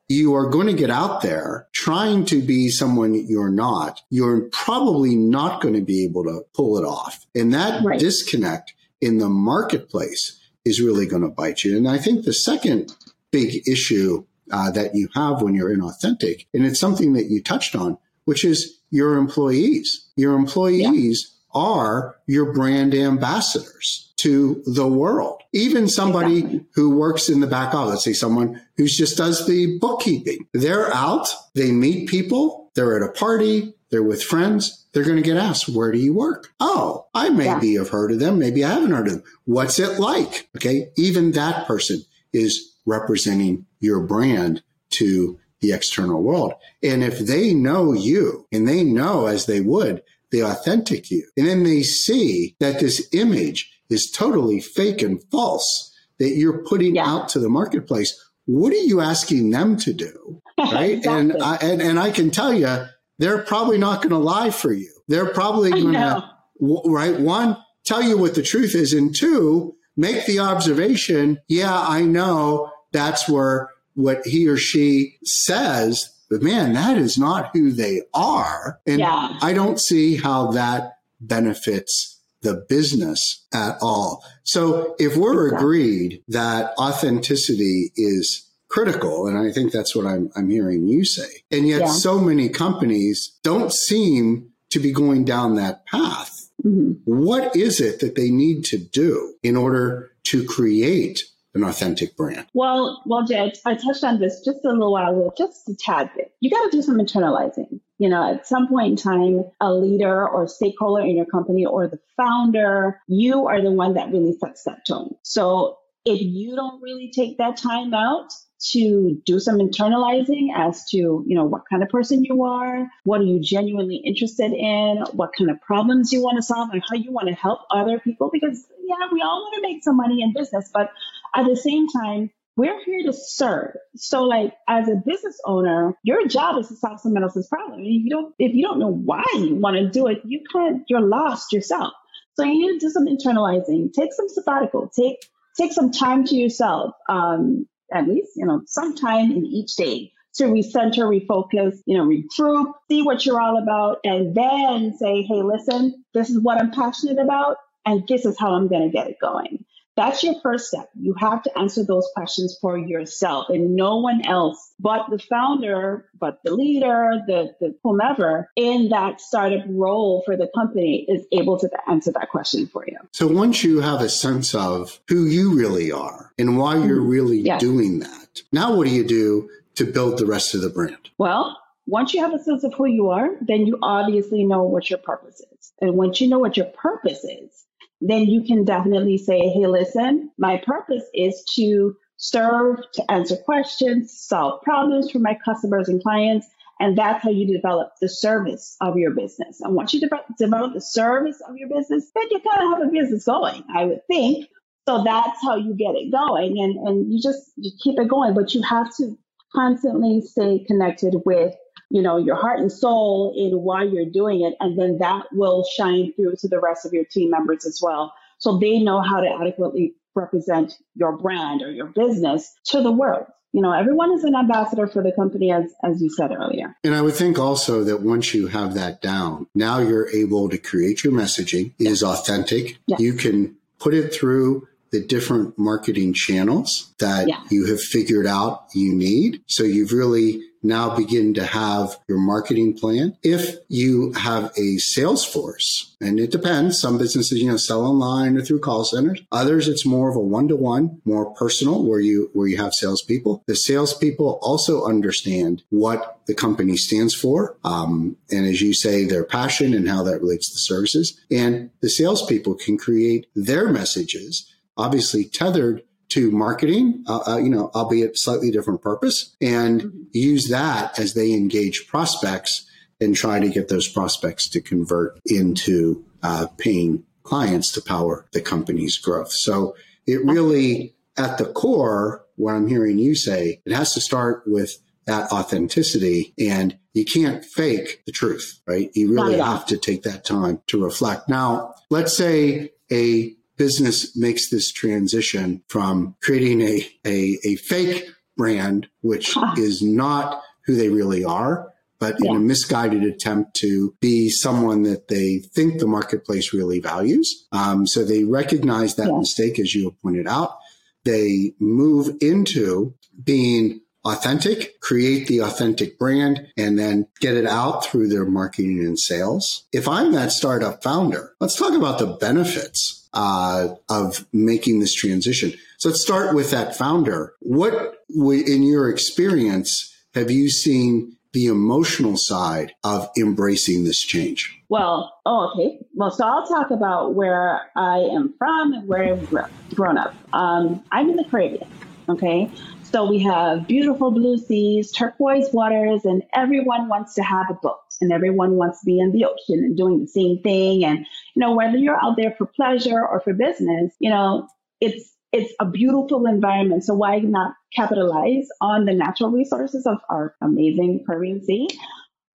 you 0.08 0.36
are 0.36 0.50
going 0.50 0.68
to 0.68 0.74
get 0.74 0.90
out 0.90 1.22
there 1.22 1.68
trying 1.74 2.26
to 2.26 2.42
be 2.42 2.70
someone 2.70 3.14
you're 3.14 3.52
not. 3.52 4.02
You're 4.10 4.42
probably 4.52 5.16
not 5.16 5.62
going 5.62 5.74
to 5.74 5.82
be 5.82 6.04
able 6.06 6.24
to 6.24 6.46
pull 6.54 6.78
it 6.78 6.86
off. 6.86 7.26
And 7.36 7.54
that 7.54 7.84
right. 7.84 8.00
disconnect 8.00 8.74
in 9.02 9.18
the 9.18 9.30
marketplace 9.30 10.40
is 10.64 10.82
really 10.82 11.06
going 11.06 11.24
to 11.24 11.30
bite 11.30 11.64
you. 11.64 11.78
And 11.78 11.88
I 11.88 11.98
think 11.98 12.24
the 12.24 12.34
second 12.34 12.94
big 13.32 13.68
issue 13.68 14.26
uh, 14.52 14.72
that 14.72 14.96
you 14.96 15.10
have 15.14 15.42
when 15.42 15.54
you're 15.54 15.76
inauthentic. 15.76 16.46
And 16.54 16.66
it's 16.66 16.80
something 16.80 17.14
that 17.14 17.30
you 17.30 17.42
touched 17.42 17.76
on, 17.76 17.98
which 18.26 18.46
is 18.46 18.80
your 18.90 19.18
employees. 19.18 20.08
Your 20.16 20.36
employees 20.36 21.36
yeah. 21.54 21.62
are 21.62 22.16
your 22.28 22.54
brand 22.54 22.94
ambassadors 22.94 24.14
to 24.18 24.64
the 24.66 24.88
world. 24.88 25.42
Even 25.54 25.88
somebody 25.88 26.40
exactly. 26.40 26.66
who 26.76 26.98
works 26.98 27.30
in 27.30 27.40
the 27.40 27.48
back 27.48 27.74
office, 27.74 27.92
let's 27.92 28.04
say 28.04 28.14
someone 28.14 28.62
who 28.78 28.88
just 28.88 29.18
does 29.18 29.46
the 29.46 29.78
bookkeeping, 29.80 30.48
they're 30.54 30.94
out, 30.94 31.28
they 31.54 31.72
meet 31.72 32.10
people, 32.10 32.72
they're 32.76 32.96
at 32.96 33.08
a 33.08 33.12
party, 33.12 33.74
they're 33.90 34.04
with 34.04 34.24
friends, 34.24 34.86
they're 34.92 35.04
going 35.04 35.18
to 35.18 35.22
get 35.22 35.38
asked, 35.38 35.70
where 35.70 35.92
do 35.92 36.00
you 36.00 36.14
work? 36.14 36.50
Oh, 36.60 37.08
I 37.14 37.30
maybe 37.30 37.70
yeah. 37.70 37.80
have 37.80 37.90
heard 37.90 38.12
of 38.12 38.20
them. 38.20 38.40
Maybe 38.40 38.64
I 38.66 38.70
haven't 38.70 38.92
heard 38.92 39.08
of 39.08 39.14
them. 39.14 39.24
What's 39.46 39.80
it 39.80 40.00
like? 40.00 40.50
Okay. 40.58 40.90
Even 40.98 41.32
that 41.34 41.68
person 41.68 42.02
is 42.34 42.74
representing 42.88 43.68
your 43.80 44.00
brand 44.00 44.64
to 44.90 45.38
the 45.60 45.74
external 45.74 46.24
world. 46.24 46.54
And 46.82 47.04
if 47.04 47.20
they 47.20 47.54
know 47.54 47.94
you 47.94 48.48
and 48.52 48.68
they 48.68 48.84
know 48.84 49.28
as 49.28 49.46
they 49.46 49.62
would 49.62 50.02
the 50.32 50.42
authentic 50.42 51.10
you, 51.12 51.26
and 51.38 51.48
then 51.48 51.64
they 51.64 51.84
see 51.84 52.56
that 52.60 52.80
this 52.80 53.08
image 53.14 53.72
is 53.90 54.12
totally 54.12 54.60
fake 54.60 55.02
and 55.02 55.24
false 55.32 55.94
that 56.20 56.32
you're 56.32 56.64
putting 56.66 56.96
yeah. 56.96 57.08
out 57.08 57.30
to 57.30 57.40
the 57.40 57.50
marketplace, 57.50 58.14
what 58.46 58.74
are 58.74 58.78
you 58.78 59.02
asking 59.02 59.52
them 59.52 59.78
to 59.78 59.94
do? 59.94 60.42
Right. 60.60 60.98
exactly. 60.98 61.20
and, 61.20 61.44
I, 61.44 61.56
and, 61.58 61.82
and 61.84 62.00
I 62.00 62.10
can 62.10 62.32
tell 62.32 62.52
you, 62.52 62.88
they're 63.20 63.44
probably 63.44 63.78
not 63.78 64.02
going 64.02 64.10
to 64.10 64.18
lie 64.18 64.50
for 64.50 64.74
you. 64.74 64.92
They're 65.08 65.32
probably 65.32 65.70
going 65.70 65.94
to, 65.94 66.32
right? 66.60 67.20
One, 67.20 67.58
tell 67.86 68.02
you 68.02 68.18
what 68.18 68.34
the 68.34 68.42
truth 68.42 68.74
is. 68.74 68.92
And 68.92 69.16
two, 69.16 69.76
make 69.96 70.26
the 70.26 70.40
observation. 70.40 71.38
Yeah, 71.48 71.80
I 71.80 72.02
know 72.02 72.72
that's 72.98 73.30
where 73.30 73.70
what 73.94 74.26
he 74.26 74.48
or 74.48 74.58
she 74.58 75.18
says, 75.24 76.14
but 76.30 76.42
man, 76.42 76.74
that 76.74 76.98
is 76.98 77.18
not 77.18 77.52
who 77.54 77.72
they 77.72 78.02
are. 78.14 78.80
And 78.88 79.00
yeah. 79.00 79.38
I 79.42 79.54
don't 79.54 79.80
see 79.80 80.18
how 80.18 80.52
that 80.52 80.98
benefits 81.22 82.20
the 82.42 82.66
business 82.68 83.46
at 83.54 83.78
all. 83.82 84.24
So 84.44 84.96
if 85.00 85.16
we're 85.16 85.56
agreed 85.56 86.24
that 86.28 86.74
authenticity 86.78 87.92
is 87.96 88.50
critical, 88.70 89.28
and 89.28 89.38
I 89.38 89.52
think 89.52 89.72
that's 89.72 89.96
what 89.96 90.06
I'm, 90.06 90.30
I'm 90.36 90.50
hearing 90.50 90.88
you 90.88 91.06
say, 91.06 91.44
and 91.52 91.68
yet 91.68 91.82
yeah. 91.82 91.88
so 91.88 92.20
many 92.20 92.50
companies 92.50 93.38
don't 93.44 93.74
seem 93.74 94.50
to 94.72 94.80
be 94.80 94.92
going 94.92 95.24
down 95.24 95.56
that 95.56 95.86
path. 95.86 96.50
Mm-hmm. 96.64 96.94
What 97.06 97.56
is 97.56 97.80
it 97.80 98.00
that 98.02 98.16
they 98.16 98.30
need 98.30 98.66
to 98.66 98.78
do 98.78 99.36
in 99.42 99.56
order 99.56 100.12
to 100.26 100.46
create 100.46 101.24
an 101.58 101.64
authentic 101.64 102.16
brand? 102.16 102.46
Well, 102.54 103.02
well, 103.06 103.26
Jed, 103.26 103.58
I 103.66 103.76
touched 103.76 104.04
on 104.04 104.20
this 104.20 104.42
just 104.46 104.64
a 104.66 104.70
little 104.70 104.92
while 104.92 105.12
ago, 105.12 105.34
just 105.38 105.68
a 105.70 105.76
tad 105.76 106.12
bit. 106.16 106.32
You 106.40 106.50
got 106.50 106.64
to 106.66 106.78
do 106.78 106.82
some 106.82 106.98
internalizing. 106.98 107.80
You 108.00 108.10
know, 108.10 108.34
at 108.34 108.46
some 108.46 108.68
point 108.68 108.92
in 108.92 108.96
time, 108.96 109.44
a 109.60 109.74
leader 109.74 110.28
or 110.28 110.48
stakeholder 110.48 111.04
in 111.04 111.16
your 111.16 111.26
company 111.26 111.66
or 111.66 111.88
the 111.88 112.00
founder, 112.16 113.02
you 113.08 113.48
are 113.48 113.62
the 113.62 113.72
one 113.72 113.96
that 113.96 114.12
really 114.12 114.34
sets 114.34 114.64
that 114.64 114.86
tone. 114.86 115.16
So 115.24 115.78
if 116.06 116.22
you 116.22 116.56
don't 116.56 116.82
really 116.82 117.12
take 117.14 117.38
that 117.40 117.58
time 117.58 117.94
out 117.94 118.32
to 118.60 119.22
do 119.26 119.40
some 119.40 119.58
internalizing 119.58 120.48
as 120.56 120.86
to 120.86 120.98
you 120.98 121.36
know 121.36 121.46
what 121.46 121.62
kind 121.70 121.84
of 121.84 121.90
person 121.90 122.24
you 122.24 122.44
are 122.44 122.88
what 123.04 123.22
are 123.22 123.26
you 123.26 123.40
genuinely 123.40 123.98
interested 123.98 124.52
in 124.52 125.04
what 125.14 125.30
kind 125.38 125.52
of 125.52 125.62
problems 125.62 126.12
you 126.12 126.24
want 126.24 126.38
to 126.38 126.42
solve 126.42 126.70
and 126.72 126.82
how 126.90 126.96
you 126.96 127.12
want 127.12 127.28
to 127.28 127.36
help 127.36 127.60
other 127.70 128.00
people 128.00 128.30
because 128.34 128.66
yeah 128.84 129.08
we 129.12 129.22
all 129.22 129.44
want 129.44 129.56
to 129.56 129.62
make 129.62 129.84
some 129.84 129.96
money 129.96 130.24
in 130.24 130.34
business 130.34 130.72
but 130.74 130.90
at 131.38 131.48
the 131.48 131.58
same 131.58 131.88
time 131.90 132.32
we're 132.58 132.84
here 132.86 133.04
to 133.06 133.14
serve. 133.14 133.74
So 133.96 134.24
like 134.24 134.54
as 134.68 134.90
a 134.90 134.96
business 134.96 135.40
owner, 135.46 135.94
your 136.04 136.28
job 136.28 136.58
is 136.60 136.70
to 136.70 136.76
solve 136.78 137.02
someone 137.02 137.24
else's 137.24 137.48
problem. 137.48 137.82
If 137.82 137.88
you 137.88 138.12
don't 138.12 138.36
if 138.40 138.54
you 138.56 138.64
don't 138.64 138.80
know 138.80 138.92
why 138.92 139.24
you 139.36 139.56
want 139.56 139.78
to 139.78 139.90
do 139.90 140.08
it, 140.08 140.20
you 140.26 140.42
of 140.56 140.82
you're 140.90 141.02
lost 141.02 141.54
yourself. 141.54 141.94
So 142.36 142.46
you 142.46 142.54
need 142.74 142.80
to 142.80 142.88
do 142.88 142.92
some 142.92 143.08
internalizing, 143.08 143.94
take 143.94 144.14
some 144.14 144.30
sabbatical, 144.30 144.90
take 144.90 145.18
take 145.58 145.74
some 145.74 145.92
time 145.92 146.26
to 146.26 146.36
yourself. 146.36 146.96
Um, 147.10 147.68
at 147.94 148.08
least, 148.08 148.32
you 148.36 148.46
know, 148.46 148.64
some 148.68 148.96
time 148.96 149.32
in 149.32 149.46
each 149.46 149.76
day 149.76 150.12
to 150.36 150.46
recenter, 150.46 151.06
refocus, 151.06 151.78
you 151.86 151.98
know, 151.98 152.06
regroup, 152.06 152.74
see 152.90 153.04
what 153.04 153.26
you're 153.26 153.42
all 153.42 153.62
about, 153.62 154.00
and 154.04 154.36
then 154.36 154.96
say, 154.98 155.24
hey, 155.24 155.42
listen, 155.44 156.04
this 156.14 156.30
is 156.30 156.42
what 156.42 156.60
I'm 156.60 156.72
passionate 156.72 157.20
about, 157.20 157.58
and 157.86 158.08
this 158.08 158.26
is 158.26 158.38
how 158.40 158.54
I'm 158.54 158.68
to 158.84 158.90
get 158.90 159.08
it 159.08 159.18
going. 159.22 159.66
That's 159.98 160.24
your 160.24 160.36
first 160.42 160.68
step. 160.68 160.90
You 160.94 161.16
have 161.20 161.42
to 161.44 161.58
answer 161.58 161.84
those 161.84 162.08
questions 162.14 162.56
for 162.62 162.78
yourself 162.78 163.50
and 163.50 163.76
no 163.76 163.98
one 163.98 164.26
else 164.28 164.72
but 164.80 165.10
the 165.10 165.18
founder, 165.18 166.08
but 166.20 166.40
the 166.44 166.54
leader, 166.54 167.20
the, 167.26 167.56
the 167.60 167.76
whomever 167.84 168.48
in 168.56 168.90
that 168.90 169.20
startup 169.20 169.66
role 169.68 170.22
for 170.24 170.38
the 170.38 170.50
company 170.56 171.04
is 171.10 171.26
able 171.32 171.58
to 171.58 171.70
answer 171.90 172.12
that 172.12 172.30
question 172.30 172.68
for 172.68 172.86
you. 172.88 172.98
So 173.12 173.26
once 173.26 173.64
you 173.64 173.82
have 173.82 174.02
a 174.02 174.10
sense 174.10 174.54
of 174.54 175.00
who 175.08 175.26
you 175.26 175.58
really 175.58 175.92
are 175.92 176.32
and 176.38 176.60
why 176.60 176.76
you're 176.76 176.98
mm-hmm. 176.98 177.10
really 177.10 177.40
yes. 177.40 177.60
doing 177.60 178.00
that, 178.00 178.44
now 178.52 178.76
what 178.76 178.86
do 178.86 178.94
you 178.94 179.04
do 179.04 179.50
to 179.76 179.86
build 179.86 180.20
the 180.20 180.28
rest 180.28 180.54
of 180.54 180.62
the 180.62 180.70
brand? 180.70 181.10
Well, 181.18 181.58
once 181.88 182.14
you 182.14 182.22
have 182.22 182.34
a 182.34 182.44
sense 182.44 182.64
of 182.64 182.74
who 182.76 182.86
you 182.86 183.10
are, 183.10 183.30
then 183.42 183.66
you 183.66 183.80
obviously 183.82 184.44
know 184.44 184.62
what 184.62 184.92
your 184.92 185.00
purpose 185.00 185.42
is. 185.54 185.74
And 185.82 185.96
once 185.96 186.22
you 186.22 186.28
know 186.28 186.40
what 186.40 186.58
your 186.58 186.68
purpose 186.68 187.24
is, 187.24 187.66
then 188.02 188.26
you 188.26 188.44
can 188.44 188.64
definitely 188.64 189.18
say, 189.18 189.50
hey, 189.50 189.68
listen, 189.68 190.32
my 190.38 190.62
purpose 190.66 191.04
is 191.14 191.44
to 191.56 191.96
serve, 192.18 192.80
to 192.94 193.12
answer 193.12 193.38
questions, 193.38 194.14
solve 194.18 194.62
problems 194.62 195.12
for 195.12 195.20
my 195.20 195.38
customers 195.44 195.90
and 195.90 196.02
clients. 196.02 196.48
And 196.80 196.98
that's 196.98 197.24
how 197.24 197.32
you 197.32 197.52
develop 197.52 197.94
the 198.02 198.10
service 198.10 198.76
of 198.82 198.98
your 198.98 199.12
business. 199.12 199.62
And 199.62 199.74
once 199.74 199.94
you 199.94 200.00
de- 200.00 200.10
develop 200.38 200.74
the 200.74 200.82
service 200.82 201.42
of 201.48 201.58
your 201.58 201.70
business, 201.70 202.12
then 202.14 202.26
you 202.30 202.40
kind 202.40 202.72
of 202.72 202.78
have 202.78 202.88
a 202.88 202.92
business 202.92 203.26
going, 203.26 203.64
I 203.76 203.86
would 203.86 204.06
think. 204.06 204.48
So 204.88 205.04
that's 205.04 205.42
how 205.44 205.56
you 205.56 205.74
get 205.74 205.96
it 205.96 206.12
going. 206.12 206.60
And, 206.60 206.88
and 206.88 207.12
you 207.12 207.20
just 207.22 207.52
you 207.56 207.72
keep 207.84 208.00
it 208.00 208.08
going, 208.08 208.36
but 208.36 208.54
you 208.54 208.62
have 208.62 208.96
to 208.98 209.18
constantly 209.54 210.22
stay 210.22 210.64
connected 210.68 211.16
with 211.26 211.56
you 211.90 212.02
know, 212.02 212.18
your 212.18 212.36
heart 212.36 212.60
and 212.60 212.72
soul 212.72 213.34
in 213.36 213.62
why 213.62 213.84
you're 213.84 214.06
doing 214.06 214.42
it. 214.42 214.56
And 214.60 214.78
then 214.78 214.98
that 215.00 215.26
will 215.32 215.64
shine 215.64 216.14
through 216.14 216.36
to 216.40 216.48
the 216.48 216.60
rest 216.60 216.86
of 216.86 216.94
your 216.94 217.06
team 217.06 217.30
members 217.30 217.66
as 217.66 217.80
well. 217.82 218.14
So 218.40 218.58
they 218.58 218.80
know 218.80 219.02
how 219.02 219.22
to 219.22 219.30
adequately 219.30 219.96
represent 220.16 220.74
your 220.96 221.18
brand 221.18 221.62
or 221.62 221.72
your 221.72 221.88
business 221.88 222.54
to 222.66 222.82
the 222.82 222.92
world 222.92 223.28
you 223.54 223.62
know, 223.62 223.72
everyone 223.72 224.14
is 224.14 224.24
an 224.24 224.36
ambassador 224.36 224.88
for 224.88 225.02
the 225.02 225.12
company, 225.12 225.52
as 225.52 225.74
as 225.84 226.02
you 226.02 226.10
said 226.10 226.32
earlier. 226.32 226.76
And 226.84 226.94
I 226.94 227.02
would 227.02 227.16
think 227.16 227.40
also 227.40 227.84
that 227.86 228.02
once 228.02 228.34
you 228.34 228.48
have 228.48 228.74
that 228.76 229.02
down, 229.02 229.48
now 229.56 229.80
you're 229.80 230.10
able 230.10 230.50
to 230.50 230.58
create 230.58 231.04
your 231.04 231.14
messaging 231.14 231.74
is 231.80 232.04
authentic. 232.04 232.78
Yes. 232.88 233.00
You 233.00 233.14
can 233.14 233.56
put 233.80 233.94
it 233.94 234.14
through 234.14 234.68
the 234.92 235.04
different 235.04 235.58
marketing 235.58 236.14
channels 236.14 236.94
that 237.00 237.28
yeah. 237.28 237.42
you 237.50 237.66
have 237.66 237.82
figured 237.82 238.28
out 238.28 238.66
you 238.74 238.94
need. 238.94 239.42
So 239.48 239.64
you've 239.64 239.94
really 239.94 240.42
now 240.64 240.96
begin 240.96 241.34
to 241.36 241.46
have 241.46 241.98
your 242.08 242.18
marketing 242.18 242.78
plan. 242.78 243.18
If 243.24 243.58
you 243.70 244.14
have 244.14 244.52
a 244.58 244.78
sales 244.78 245.26
force, 245.26 245.96
and 246.02 246.20
it 246.20 246.32
depends, 246.32 246.80
some 246.80 246.98
businesses, 246.98 247.40
you 247.40 247.50
know, 247.50 247.58
sell 247.58 247.86
online 247.86 248.38
or 248.38 248.42
through 248.42 248.60
call 248.60 248.84
centers. 248.84 249.22
Others, 249.32 249.68
it's 249.68 249.86
more 249.86 250.10
of 250.10 250.16
a 250.16 250.20
one 250.20 250.48
to 250.48 250.56
one, 250.56 251.02
more 251.06 251.34
personal 251.34 251.84
where 251.84 252.00
you, 252.00 252.30
where 252.34 252.48
you 252.48 252.58
have 252.58 252.74
salespeople. 252.74 253.44
The 253.48 253.56
salespeople 253.56 254.40
also 254.42 254.86
understand 254.86 255.64
what 255.70 256.20
the 256.28 256.36
company 256.36 256.78
stands 256.78 257.16
for. 257.16 257.58
Um, 257.64 258.18
and 258.30 258.46
as 258.46 258.62
you 258.62 258.74
say, 258.74 259.06
their 259.06 259.24
passion 259.24 259.74
and 259.74 259.88
how 259.88 260.04
that 260.04 260.22
relates 260.22 260.52
to 260.52 260.60
services. 260.60 261.20
And 261.32 261.72
the 261.82 261.90
salespeople 261.90 262.56
can 262.56 262.78
create 262.78 263.28
their 263.36 263.70
messages 263.70 264.54
obviously 264.78 265.26
tethered 265.26 265.84
to 266.10 266.32
marketing, 266.32 267.04
uh, 267.08 267.20
uh, 267.28 267.38
you 267.38 267.50
know, 267.50 267.70
albeit 267.76 268.18
slightly 268.18 268.52
different 268.52 268.82
purpose, 268.82 269.36
and 269.42 269.82
mm-hmm. 269.82 270.04
use 270.14 270.50
that 270.50 270.98
as 270.98 271.14
they 271.14 271.34
engage 271.34 271.88
prospects 271.88 272.66
and 273.00 273.16
try 273.16 273.40
to 273.40 273.50
get 273.50 273.68
those 273.68 273.88
prospects 273.88 274.48
to 274.50 274.62
convert 274.62 275.20
into 275.26 276.04
uh, 276.24 276.48
paying 276.58 277.04
clients 277.24 277.72
to 277.74 277.82
power 277.82 278.26
the 278.32 278.42
company's 278.42 278.98
growth. 278.98 279.32
So 279.32 279.76
it 280.08 280.24
really, 280.26 280.96
at 281.18 281.38
the 281.38 281.46
core, 281.46 282.26
what 282.38 282.56
I'm 282.56 282.68
hearing 282.68 282.98
you 282.98 283.16
say, 283.16 283.62
it 283.66 283.74
has 283.74 283.94
to 283.94 284.02
start 284.02 284.44
with 284.48 284.78
that 285.06 285.32
authenticity 285.32 286.34
and 286.40 286.78
you 286.94 287.06
can't 287.06 287.44
fake 287.44 288.02
the 288.06 288.12
truth, 288.12 288.60
right? 288.66 288.90
You 288.94 289.14
really 289.14 289.38
have 289.38 289.66
to 289.68 289.78
take 289.78 290.04
that 290.04 290.26
time 290.26 290.62
to 290.68 290.84
reflect. 290.84 291.30
Now, 291.30 291.76
let's 291.90 292.16
say 292.16 292.72
a 292.92 293.34
business 293.58 294.16
makes 294.16 294.50
this 294.50 294.72
transition 294.72 295.64
from 295.68 296.16
creating 296.22 296.62
a, 296.62 296.88
a, 297.06 297.38
a 297.44 297.56
fake 297.56 298.10
brand, 298.38 298.88
which 299.02 299.36
is 299.58 299.82
not 299.82 300.42
who 300.66 300.76
they 300.76 300.90
really 300.90 301.26
are, 301.26 301.74
but 302.00 302.16
yeah. 302.20 302.32
in 302.32 302.38
a 302.38 302.40
misguided 302.40 303.04
attempt 303.04 303.56
to 303.56 303.96
be 304.00 304.30
someone 304.30 304.84
that 304.84 305.08
they 305.08 305.40
think 305.40 305.80
the 305.80 305.88
marketplace 305.88 306.54
really 306.54 306.80
values. 306.80 307.48
Um, 307.52 307.88
so 307.88 308.04
they 308.04 308.24
recognize 308.24 308.96
that 308.96 309.08
yeah. 309.08 309.18
mistake, 309.18 309.60
as 309.60 309.74
you 309.74 309.86
have 309.86 310.00
pointed 310.02 310.28
out. 310.28 310.58
They 311.04 311.54
move 311.60 312.16
into 312.22 312.94
being 313.24 313.82
authentic, 314.04 314.80
create 314.80 315.28
the 315.28 315.40
authentic 315.40 315.98
brand, 315.98 316.48
and 316.58 316.78
then 316.78 317.08
get 317.20 317.36
it 317.36 317.46
out 317.46 317.86
through 317.86 318.08
their 318.08 318.26
marketing 318.26 318.80
and 318.80 319.00
sales. 319.00 319.66
If 319.74 319.88
I'm 319.88 320.12
that 320.14 320.32
startup 320.32 320.84
founder, 320.84 321.34
let's 321.40 321.56
talk 321.56 321.74
about 321.74 322.00
the 322.00 322.08
benefits 322.08 323.07
uh, 323.18 323.74
of 323.90 324.26
making 324.32 324.80
this 324.80 324.94
transition. 324.94 325.52
So 325.80 325.90
let's 325.90 326.02
start 326.02 326.36
with 326.36 326.52
that 326.52 326.76
founder. 326.76 327.34
What, 327.40 327.96
in 328.10 328.62
your 328.62 328.90
experience, 328.90 329.94
have 330.14 330.30
you 330.30 330.50
seen 330.50 331.18
the 331.34 331.48
emotional 331.48 332.16
side 332.16 332.74
of 332.84 333.10
embracing 333.18 333.86
this 333.86 334.00
change? 334.00 334.56
Well, 334.70 335.14
oh, 335.26 335.52
okay. 335.52 335.80
Well, 335.96 336.12
so 336.12 336.28
I'll 336.28 336.48
talk 336.48 336.70
about 336.70 337.16
where 337.16 337.72
I 337.76 337.98
am 337.98 338.36
from 338.38 338.74
and 338.74 338.88
where 338.88 339.16
I've 339.16 339.76
grown 339.76 339.98
up. 339.98 340.14
Um, 340.34 340.84
I'm 340.92 341.10
in 341.10 341.16
the 341.16 341.26
Caribbean, 341.26 341.68
okay? 342.10 342.52
So 342.84 343.10
we 343.10 343.20
have 343.24 343.68
beautiful 343.68 344.12
blue 344.12 344.38
seas, 344.38 344.92
turquoise 344.92 345.50
waters, 345.52 346.06
and 346.06 346.22
everyone 346.34 346.88
wants 346.88 347.16
to 347.16 347.24
have 347.24 347.50
a 347.50 347.56
boat 347.56 347.80
and 348.02 348.12
everyone 348.12 348.56
wants 348.56 348.82
to 348.82 348.86
be 348.86 349.00
in 349.00 349.12
the 349.12 349.26
ocean 349.26 349.64
and 349.64 349.78
doing 349.78 350.02
the 350.02 350.08
same 350.08 350.42
thing. 350.42 350.86
And, 350.86 351.00
you 351.00 351.40
know, 351.40 351.56
whether 351.56 351.78
you're 351.78 352.02
out 352.02 352.16
there 352.18 352.36
for 352.38 352.46
pleasure 352.46 353.00
or 353.06 353.22
for 353.22 353.34
business, 353.34 353.94
you 354.00 354.10
know, 354.10 354.48
it's, 354.80 355.14
it's 355.32 355.54
a 355.60 355.66
beautiful 355.66 356.26
environment. 356.26 356.84
So 356.84 356.94
why 356.94 357.20
not 357.20 357.54
capitalize 357.76 358.48
on 358.62 358.86
the 358.86 358.94
natural 358.94 359.32
resources 359.32 359.86
of 359.86 359.98
our 360.10 360.36
amazing 360.42 361.04
Caribbean 361.06 361.44
Sea? 361.44 361.68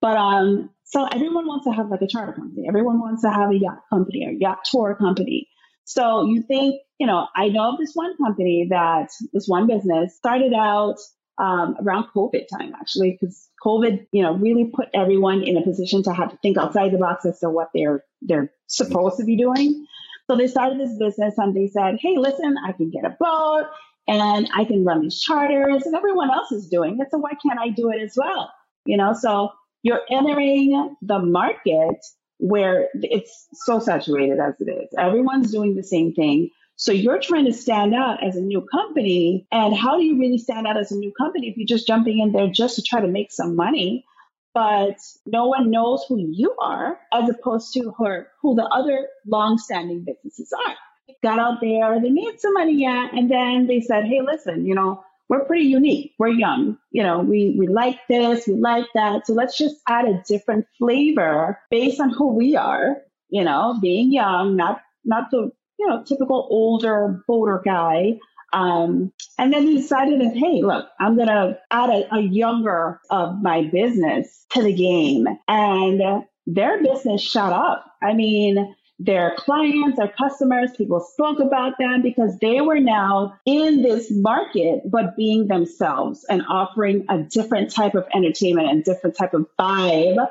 But, 0.00 0.16
um, 0.16 0.70
so 0.84 1.06
everyone 1.06 1.46
wants 1.46 1.64
to 1.64 1.72
have 1.72 1.88
like 1.90 2.02
a 2.02 2.06
charter 2.06 2.34
company. 2.34 2.66
Everyone 2.68 3.00
wants 3.00 3.22
to 3.22 3.30
have 3.30 3.50
a 3.50 3.56
yacht 3.56 3.80
company 3.88 4.26
or 4.26 4.32
yacht 4.32 4.58
tour 4.70 4.94
company. 4.94 5.48
So 5.84 6.26
you 6.26 6.42
think, 6.42 6.82
you 6.98 7.06
know, 7.06 7.26
I 7.34 7.48
know 7.48 7.72
of 7.72 7.78
this 7.78 7.92
one 7.94 8.14
company 8.16 8.66
that 8.70 9.08
this 9.32 9.46
one 9.48 9.66
business 9.66 10.14
started 10.16 10.52
out 10.52 10.96
um, 11.38 11.76
around 11.80 12.08
COVID 12.14 12.46
time, 12.46 12.72
actually, 12.78 13.16
because 13.18 13.48
COVID, 13.64 14.06
you 14.12 14.22
know, 14.22 14.34
really 14.34 14.64
put 14.64 14.88
everyone 14.94 15.42
in 15.42 15.56
a 15.56 15.62
position 15.62 16.02
to 16.04 16.12
have 16.12 16.30
to 16.30 16.36
think 16.38 16.58
outside 16.58 16.92
the 16.92 16.98
box 16.98 17.24
as 17.24 17.38
to 17.40 17.50
what 17.50 17.70
they're 17.74 18.04
they're 18.22 18.50
supposed 18.66 19.18
to 19.18 19.24
be 19.24 19.36
doing. 19.36 19.86
So 20.26 20.36
they 20.36 20.46
started 20.46 20.80
this 20.80 20.96
business 20.98 21.34
and 21.38 21.54
they 21.54 21.68
said, 21.68 21.98
"Hey, 22.00 22.16
listen, 22.16 22.56
I 22.64 22.72
can 22.72 22.90
get 22.90 23.04
a 23.04 23.16
boat 23.18 23.66
and 24.08 24.48
I 24.54 24.64
can 24.64 24.84
run 24.84 25.02
these 25.02 25.20
charters, 25.20 25.84
and 25.86 25.94
everyone 25.94 26.30
else 26.30 26.50
is 26.50 26.68
doing 26.68 26.98
it. 27.00 27.08
So 27.10 27.18
why 27.18 27.32
can't 27.44 27.60
I 27.60 27.68
do 27.68 27.90
it 27.90 28.00
as 28.02 28.14
well?" 28.16 28.50
You 28.84 28.96
know, 28.96 29.12
so 29.12 29.50
you're 29.82 30.02
entering 30.10 30.96
the 31.02 31.18
market 31.18 31.96
where 32.38 32.88
it's 32.94 33.46
so 33.52 33.78
saturated 33.78 34.38
as 34.40 34.54
it 34.60 34.68
is. 34.68 34.88
Everyone's 34.98 35.52
doing 35.52 35.76
the 35.76 35.84
same 35.84 36.12
thing. 36.12 36.50
So 36.82 36.90
you're 36.90 37.20
trying 37.20 37.44
to 37.44 37.52
stand 37.52 37.94
out 37.94 38.24
as 38.24 38.34
a 38.34 38.40
new 38.40 38.60
company. 38.60 39.46
And 39.52 39.72
how 39.72 39.98
do 39.98 40.04
you 40.04 40.18
really 40.18 40.38
stand 40.38 40.66
out 40.66 40.76
as 40.76 40.90
a 40.90 40.96
new 40.96 41.12
company 41.12 41.48
if 41.48 41.56
you're 41.56 41.64
just 41.64 41.86
jumping 41.86 42.18
in 42.18 42.32
there 42.32 42.48
just 42.48 42.74
to 42.74 42.82
try 42.82 43.00
to 43.00 43.06
make 43.06 43.30
some 43.30 43.54
money? 43.54 44.04
But 44.52 44.96
no 45.24 45.46
one 45.46 45.70
knows 45.70 46.04
who 46.08 46.18
you 46.18 46.56
are 46.60 46.98
as 47.12 47.28
opposed 47.28 47.72
to 47.74 47.92
who, 47.96 48.24
who 48.40 48.56
the 48.56 48.64
other 48.64 49.06
long-standing 49.28 50.04
businesses 50.04 50.52
are. 50.52 50.74
Got 51.22 51.38
out 51.38 51.60
there, 51.60 52.00
they 52.00 52.10
made 52.10 52.40
some 52.40 52.54
money, 52.54 52.74
yeah, 52.74 53.06
and 53.12 53.30
then 53.30 53.68
they 53.68 53.80
said, 53.80 54.06
"Hey, 54.06 54.20
listen, 54.20 54.66
you 54.66 54.74
know, 54.74 55.04
we're 55.28 55.44
pretty 55.44 55.66
unique. 55.66 56.14
We're 56.18 56.30
young. 56.30 56.78
You 56.90 57.04
know, 57.04 57.20
we, 57.20 57.54
we 57.56 57.68
like 57.68 58.00
this, 58.08 58.48
we 58.48 58.54
like 58.54 58.86
that. 58.96 59.28
So 59.28 59.34
let's 59.34 59.56
just 59.56 59.76
add 59.88 60.06
a 60.06 60.20
different 60.26 60.66
flavor 60.80 61.60
based 61.70 62.00
on 62.00 62.10
who 62.10 62.34
we 62.34 62.56
are, 62.56 62.96
you 63.30 63.44
know, 63.44 63.78
being 63.80 64.12
young, 64.12 64.56
not, 64.56 64.82
not 65.04 65.30
the, 65.30 65.52
you 65.82 65.88
know, 65.88 66.02
typical 66.04 66.46
older 66.48 67.22
boater 67.26 67.60
guy. 67.64 68.18
Um, 68.52 69.12
and 69.38 69.52
then 69.52 69.64
we 69.64 69.76
decided 69.76 70.20
that, 70.20 70.36
hey, 70.36 70.62
look, 70.62 70.86
I'm 71.00 71.16
going 71.16 71.28
to 71.28 71.58
add 71.70 71.90
a, 71.90 72.14
a 72.14 72.20
younger 72.20 73.00
of 73.10 73.42
my 73.42 73.64
business 73.64 74.46
to 74.50 74.62
the 74.62 74.72
game. 74.72 75.26
And 75.48 76.24
their 76.46 76.82
business 76.82 77.20
shot 77.20 77.52
up. 77.52 77.84
I 78.02 78.12
mean, 78.12 78.76
their 78.98 79.34
clients, 79.36 79.96
their 79.96 80.12
customers, 80.16 80.70
people 80.76 81.00
spoke 81.00 81.40
about 81.40 81.78
them 81.78 82.02
because 82.02 82.38
they 82.40 82.60
were 82.60 82.78
now 82.78 83.34
in 83.44 83.82
this 83.82 84.12
market, 84.12 84.82
but 84.88 85.16
being 85.16 85.48
themselves 85.48 86.24
and 86.28 86.42
offering 86.48 87.06
a 87.08 87.18
different 87.18 87.72
type 87.72 87.96
of 87.96 88.06
entertainment 88.14 88.68
and 88.68 88.84
different 88.84 89.16
type 89.16 89.34
of 89.34 89.46
vibe 89.58 90.28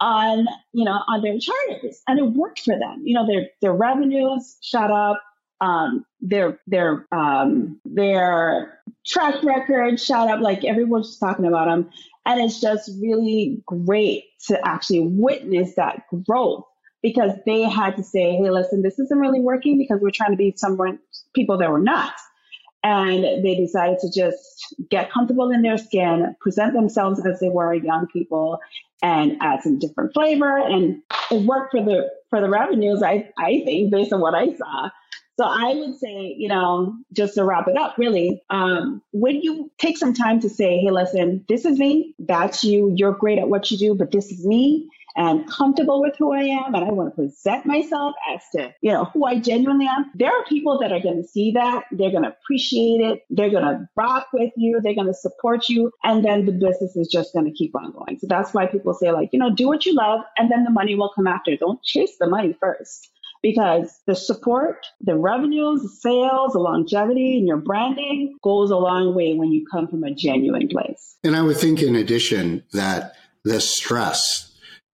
on, 0.00 0.46
you 0.72 0.84
know, 0.84 1.00
on 1.08 1.22
their 1.22 1.38
charters. 1.38 2.02
And 2.06 2.18
it 2.18 2.24
worked 2.24 2.60
for 2.60 2.78
them. 2.78 3.02
You 3.04 3.14
know, 3.14 3.26
their, 3.26 3.48
their 3.60 3.72
revenues 3.72 4.56
shot 4.62 4.90
up. 4.90 5.22
Um, 5.60 6.04
their, 6.20 6.60
their, 6.68 7.04
um, 7.10 7.80
their 7.84 8.80
track 9.04 9.42
record 9.42 10.00
shot 10.00 10.30
up. 10.30 10.40
Like 10.40 10.64
everyone's 10.64 11.18
talking 11.18 11.46
about 11.46 11.66
them. 11.66 11.90
And 12.24 12.40
it's 12.40 12.60
just 12.60 12.90
really 13.00 13.62
great 13.66 14.24
to 14.46 14.60
actually 14.64 15.00
witness 15.00 15.74
that 15.76 16.02
growth 16.26 16.64
because 17.02 17.32
they 17.46 17.62
had 17.62 17.96
to 17.96 18.04
say, 18.04 18.36
hey, 18.36 18.50
listen, 18.50 18.82
this 18.82 18.98
isn't 18.98 19.18
really 19.18 19.40
working 19.40 19.78
because 19.78 20.00
we're 20.00 20.10
trying 20.10 20.32
to 20.32 20.36
be 20.36 20.52
someone, 20.56 20.98
people 21.34 21.58
that 21.58 21.70
were 21.70 21.80
not. 21.80 22.12
And 22.84 23.44
they 23.44 23.56
decided 23.56 23.98
to 24.00 24.10
just 24.10 24.74
get 24.90 25.10
comfortable 25.10 25.50
in 25.50 25.62
their 25.62 25.78
skin, 25.78 26.36
present 26.40 26.74
themselves 26.74 27.24
as 27.26 27.40
they 27.40 27.48
were 27.48 27.74
young 27.74 28.06
people, 28.12 28.60
and 29.02 29.36
add 29.40 29.62
some 29.62 29.78
different 29.78 30.12
flavor. 30.14 30.56
And 30.58 31.02
it 31.30 31.46
worked 31.46 31.72
for 31.72 31.82
the 31.82 32.10
for 32.30 32.40
the 32.40 32.48
revenues, 32.48 33.02
I, 33.02 33.30
I 33.38 33.62
think, 33.64 33.90
based 33.90 34.12
on 34.12 34.20
what 34.20 34.34
I 34.34 34.54
saw. 34.54 34.90
So 35.38 35.44
I 35.44 35.72
would 35.74 35.96
say, 35.98 36.34
you 36.36 36.48
know, 36.48 36.96
just 37.12 37.34
to 37.34 37.44
wrap 37.44 37.68
it 37.68 37.76
up, 37.76 37.96
really, 37.96 38.42
um, 38.50 39.00
when 39.12 39.36
you 39.40 39.70
take 39.78 39.96
some 39.96 40.12
time 40.12 40.40
to 40.40 40.48
say, 40.48 40.78
hey, 40.78 40.90
listen, 40.90 41.44
this 41.48 41.64
is 41.64 41.78
me, 41.78 42.12
that's 42.18 42.64
you, 42.64 42.92
you're 42.96 43.12
great 43.12 43.38
at 43.38 43.48
what 43.48 43.70
you 43.70 43.78
do, 43.78 43.94
but 43.94 44.10
this 44.10 44.32
is 44.32 44.44
me, 44.44 44.88
and 45.18 45.50
comfortable 45.50 46.00
with 46.00 46.14
who 46.16 46.32
I 46.32 46.42
am 46.42 46.76
and 46.76 46.84
I 46.84 46.92
want 46.92 47.10
to 47.10 47.16
present 47.16 47.66
myself 47.66 48.14
as 48.32 48.40
to, 48.52 48.72
you 48.80 48.92
know, 48.92 49.06
who 49.06 49.24
I 49.24 49.40
genuinely 49.40 49.86
am, 49.86 50.12
there 50.14 50.30
are 50.30 50.44
people 50.44 50.78
that 50.78 50.92
are 50.92 51.00
going 51.00 51.20
to 51.20 51.28
see 51.28 51.50
that. 51.52 51.86
They're 51.90 52.12
going 52.12 52.22
to 52.22 52.28
appreciate 52.28 53.00
it. 53.00 53.24
They're 53.28 53.50
going 53.50 53.64
to 53.64 53.88
rock 53.96 54.28
with 54.32 54.52
you. 54.56 54.80
They're 54.80 54.94
going 54.94 55.08
to 55.08 55.14
support 55.14 55.68
you. 55.68 55.90
And 56.04 56.24
then 56.24 56.46
the 56.46 56.52
business 56.52 56.94
is 56.94 57.08
just 57.08 57.34
going 57.34 57.46
to 57.46 57.50
keep 57.50 57.74
on 57.74 57.90
going. 57.90 58.20
So 58.20 58.28
that's 58.28 58.54
why 58.54 58.66
people 58.66 58.94
say 58.94 59.10
like, 59.10 59.30
you 59.32 59.40
know, 59.40 59.52
do 59.52 59.66
what 59.66 59.84
you 59.84 59.92
love 59.92 60.20
and 60.36 60.52
then 60.52 60.62
the 60.62 60.70
money 60.70 60.94
will 60.94 61.10
come 61.12 61.26
after. 61.26 61.56
Don't 61.56 61.82
chase 61.82 62.16
the 62.20 62.28
money 62.28 62.56
first 62.60 63.10
because 63.42 64.00
the 64.06 64.14
support, 64.14 64.86
the 65.00 65.16
revenues, 65.16 65.82
the 65.82 65.88
sales, 65.88 66.52
the 66.52 66.60
longevity, 66.60 67.38
and 67.38 67.48
your 67.48 67.56
branding 67.56 68.36
goes 68.44 68.70
a 68.70 68.76
long 68.76 69.16
way 69.16 69.34
when 69.34 69.50
you 69.50 69.66
come 69.68 69.88
from 69.88 70.04
a 70.04 70.14
genuine 70.14 70.68
place. 70.68 71.16
And 71.24 71.34
I 71.34 71.42
would 71.42 71.56
think, 71.56 71.82
in 71.82 71.96
addition, 71.96 72.62
that 72.72 73.14
the 73.44 73.60
stress 73.60 74.47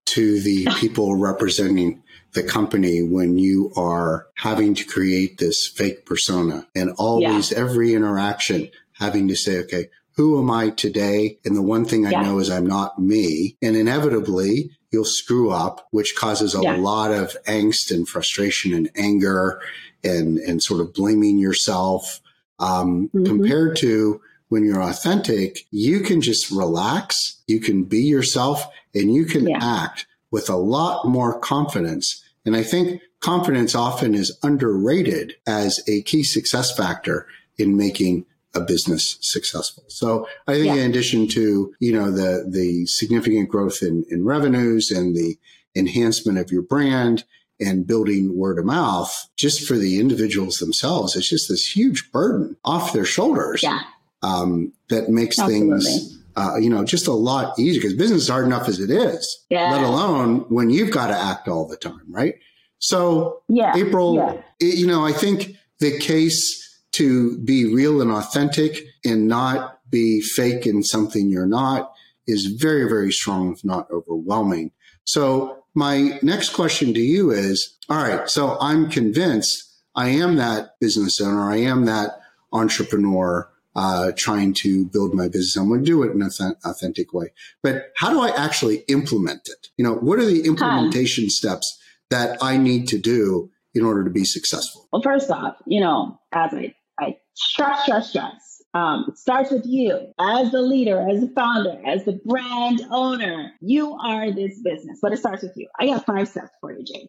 to 0.07 0.41
the 0.41 0.67
people 0.77 1.17
representing 1.17 2.03
the 2.33 2.43
company 2.43 3.03
when 3.03 3.39
you 3.39 3.73
are 3.77 4.27
having 4.35 4.75
to 4.75 4.85
create 4.85 5.39
this 5.39 5.67
fake 5.67 6.05
persona 6.05 6.67
and 6.75 6.91
always 6.99 7.51
yeah. 7.51 7.59
every 7.59 7.95
interaction 7.95 8.69
having 8.93 9.29
to 9.29 9.37
say, 9.37 9.59
okay, 9.61 9.89
who 10.17 10.41
am 10.41 10.51
I 10.51 10.71
today? 10.71 11.39
And 11.45 11.57
the 11.57 11.63
one 11.63 11.85
thing 11.85 12.07
I 12.07 12.11
yeah. 12.11 12.23
know 12.23 12.39
is 12.39 12.51
I'm 12.51 12.67
not 12.67 12.99
me. 12.99 13.57
And 13.63 13.77
inevitably 13.77 14.71
you'll 14.91 15.05
screw 15.05 15.51
up, 15.51 15.89
which 15.91 16.15
causes 16.17 16.55
a 16.55 16.63
yeah. 16.63 16.77
lot 16.77 17.11
of 17.11 17.37
angst 17.47 17.91
and 17.91 18.09
frustration 18.09 18.73
and 18.73 18.91
anger 18.97 19.61
and, 20.03 20.39
and 20.39 20.63
sort 20.63 20.81
of 20.81 20.93
blaming 20.93 21.39
yourself. 21.39 22.21
Um, 22.61 23.09
mm-hmm. 23.09 23.25
compared 23.25 23.77
to 23.79 24.21
when 24.55 24.65
you're 24.65 24.81
authentic, 24.81 25.67
you 25.73 25.99
can 25.99 26.21
just 26.21 26.49
relax, 26.49 27.43
you 27.49 27.59
can 27.59 27.83
be 27.83 28.03
yourself 28.03 28.65
and 28.95 29.13
you 29.13 29.25
can 29.25 29.49
yeah. 29.49 29.59
act 29.61 30.07
with 30.31 30.49
a 30.49 30.55
lot 30.55 31.09
more 31.09 31.37
confidence. 31.41 32.25
And 32.47 32.55
I 32.55 32.63
think 32.63 33.03
confidence 33.19 33.75
often 33.75 34.15
is 34.15 34.39
underrated 34.45 35.35
as 35.45 35.83
a 35.89 36.03
key 36.03 36.23
success 36.23 36.71
factor 36.71 37.27
in 37.59 37.77
making 37.77 38.27
a 38.55 38.61
business 38.61 39.19
successful. 39.23 39.83
So 39.89 40.29
I 40.47 40.53
think 40.53 40.67
yeah. 40.67 40.85
in 40.85 40.91
addition 40.91 41.27
to, 41.31 41.75
you 41.81 41.93
know, 41.93 42.13
the, 42.13 42.49
the 42.49 42.87
significant 42.87 43.49
growth 43.49 43.83
in, 43.83 44.05
in 44.09 44.25
revenues 44.25 44.89
and 44.89 45.17
the 45.17 45.37
enhancement 45.75 46.39
of 46.39 46.53
your 46.53 46.63
brand 46.63 47.25
and 47.59 47.89
building 47.89 48.39
word 48.39 48.61
of 48.61 48.67
mouth 48.67 49.29
just 49.35 49.67
for 49.67 49.77
the 49.77 49.99
individuals 49.99 50.59
themselves, 50.59 51.17
it's 51.17 51.29
just 51.29 51.49
this 51.49 51.75
huge 51.77 52.13
burden 52.13 52.57
off 52.65 52.93
their 52.93 53.05
shoulders. 53.05 53.61
Yeah. 53.61 53.81
Um, 54.25 54.73
that 54.89 55.11
makes 55.11 55.39
Absolutely. 55.39 55.85
things, 55.85 56.19
uh, 56.35 56.57
you 56.57 56.71
know, 56.71 56.83
just 56.85 57.07
a 57.07 57.13
lot 57.13 57.59
easier 57.59 57.81
because 57.83 57.95
business 57.95 58.23
is 58.23 58.29
hard 58.29 58.47
enough 58.47 58.69
as 58.69 58.81
it 58.81 58.91
is, 58.91 59.45
yeah. 59.51 59.71
let 59.73 59.83
alone 59.83 60.47
when 60.49 60.71
you've 60.71 60.91
got 60.91 61.09
to 61.09 61.19
act 61.31 61.47
all 61.47 61.69
the 61.69 61.77
time. 61.77 62.07
Right. 62.09 62.35
So 62.79 63.43
yeah. 63.49 63.77
April, 63.77 64.17
yeah. 64.17 64.33
It, 64.61 64.79
you 64.79 64.87
know, 64.87 65.05
I 65.05 65.13
think 65.13 65.57
the 65.79 65.99
case 65.99 66.63
to 66.93 67.39
be 67.39 67.75
real 67.75 68.01
and 68.01 68.11
authentic 68.11 68.73
and 69.05 69.29
not 69.29 69.81
be 69.91 70.21
fake 70.23 70.67
in 70.67 70.83
something 70.83 71.29
you're 71.29 71.47
not 71.47 71.93
is 72.27 72.47
very, 72.47 72.89
very 72.89 73.13
strong, 73.13 73.53
if 73.53 73.65
not 73.65 73.91
overwhelming. 73.91 74.71
So 75.05 75.65
my 75.75 76.19
next 76.23 76.51
question 76.51 76.95
to 76.95 77.01
you 77.01 77.31
is, 77.31 77.77
all 77.91 78.03
right, 78.03 78.31
so 78.31 78.57
I'm 78.61 78.89
convinced 78.89 79.71
I 79.95 80.09
am 80.09 80.37
that 80.37 80.79
business 80.81 81.21
owner. 81.21 81.51
I 81.51 81.59
am 81.59 81.85
that 81.85 82.21
entrepreneur 82.53 83.51
uh, 83.77 84.13
trying 84.17 84.55
to 84.55 84.85
build 84.87 85.15
my 85.15 85.29
business. 85.29 85.57
I'm 85.57 85.69
going 85.69 85.81
to 85.81 85.87
do 85.87 86.03
it 86.03 86.13
in 86.13 86.23
an 86.23 86.57
authentic 86.65 87.13
way. 87.13 87.33
But 87.63 87.93
how 87.97 88.11
do 88.11 88.21
I 88.21 88.29
actually 88.31 88.85
implement 88.89 89.49
it? 89.49 89.69
You 89.77 89.85
know, 89.85 89.95
what 89.95 90.19
are 90.19 90.25
the 90.25 90.45
implementation 90.45 91.25
huh. 91.25 91.31
steps 91.31 91.81
that 92.11 92.39
I 92.41 92.57
need 92.57 92.89
to 92.89 92.99
do 92.99 93.51
in 93.75 93.85
order 93.85 94.05
to 94.05 94.11
be 94.11 94.25
successful? 94.25 94.89
Well, 94.93 95.03
first 95.03 95.31
off, 95.31 95.57
you 95.67 95.81
know, 95.81 96.19
as 96.33 96.53
I 96.55 96.75
I 97.01 97.17
stress, 97.35 97.83
stress, 97.83 98.11
stress. 98.11 98.63
Um, 98.75 99.07
it 99.09 99.19
starts 99.19 99.53
with 99.53 99.65
you 99.67 100.13
as 100.19 100.51
the 100.51 100.61
leader, 100.61 101.09
as 101.09 101.21
the 101.21 101.29
founder, 101.29 101.81
as 101.87 102.05
the 102.05 102.21
brand 102.25 102.83
owner. 102.91 103.53
You 103.61 103.95
are 103.95 104.33
this 104.33 104.61
business, 104.63 104.99
but 105.01 105.13
it 105.13 105.19
starts 105.19 105.43
with 105.43 105.53
you. 105.57 105.69
I 105.79 105.87
got 105.87 106.05
five 106.05 106.29
steps 106.29 106.51
for 106.61 106.73
you, 106.73 106.85
Jay. 106.85 107.09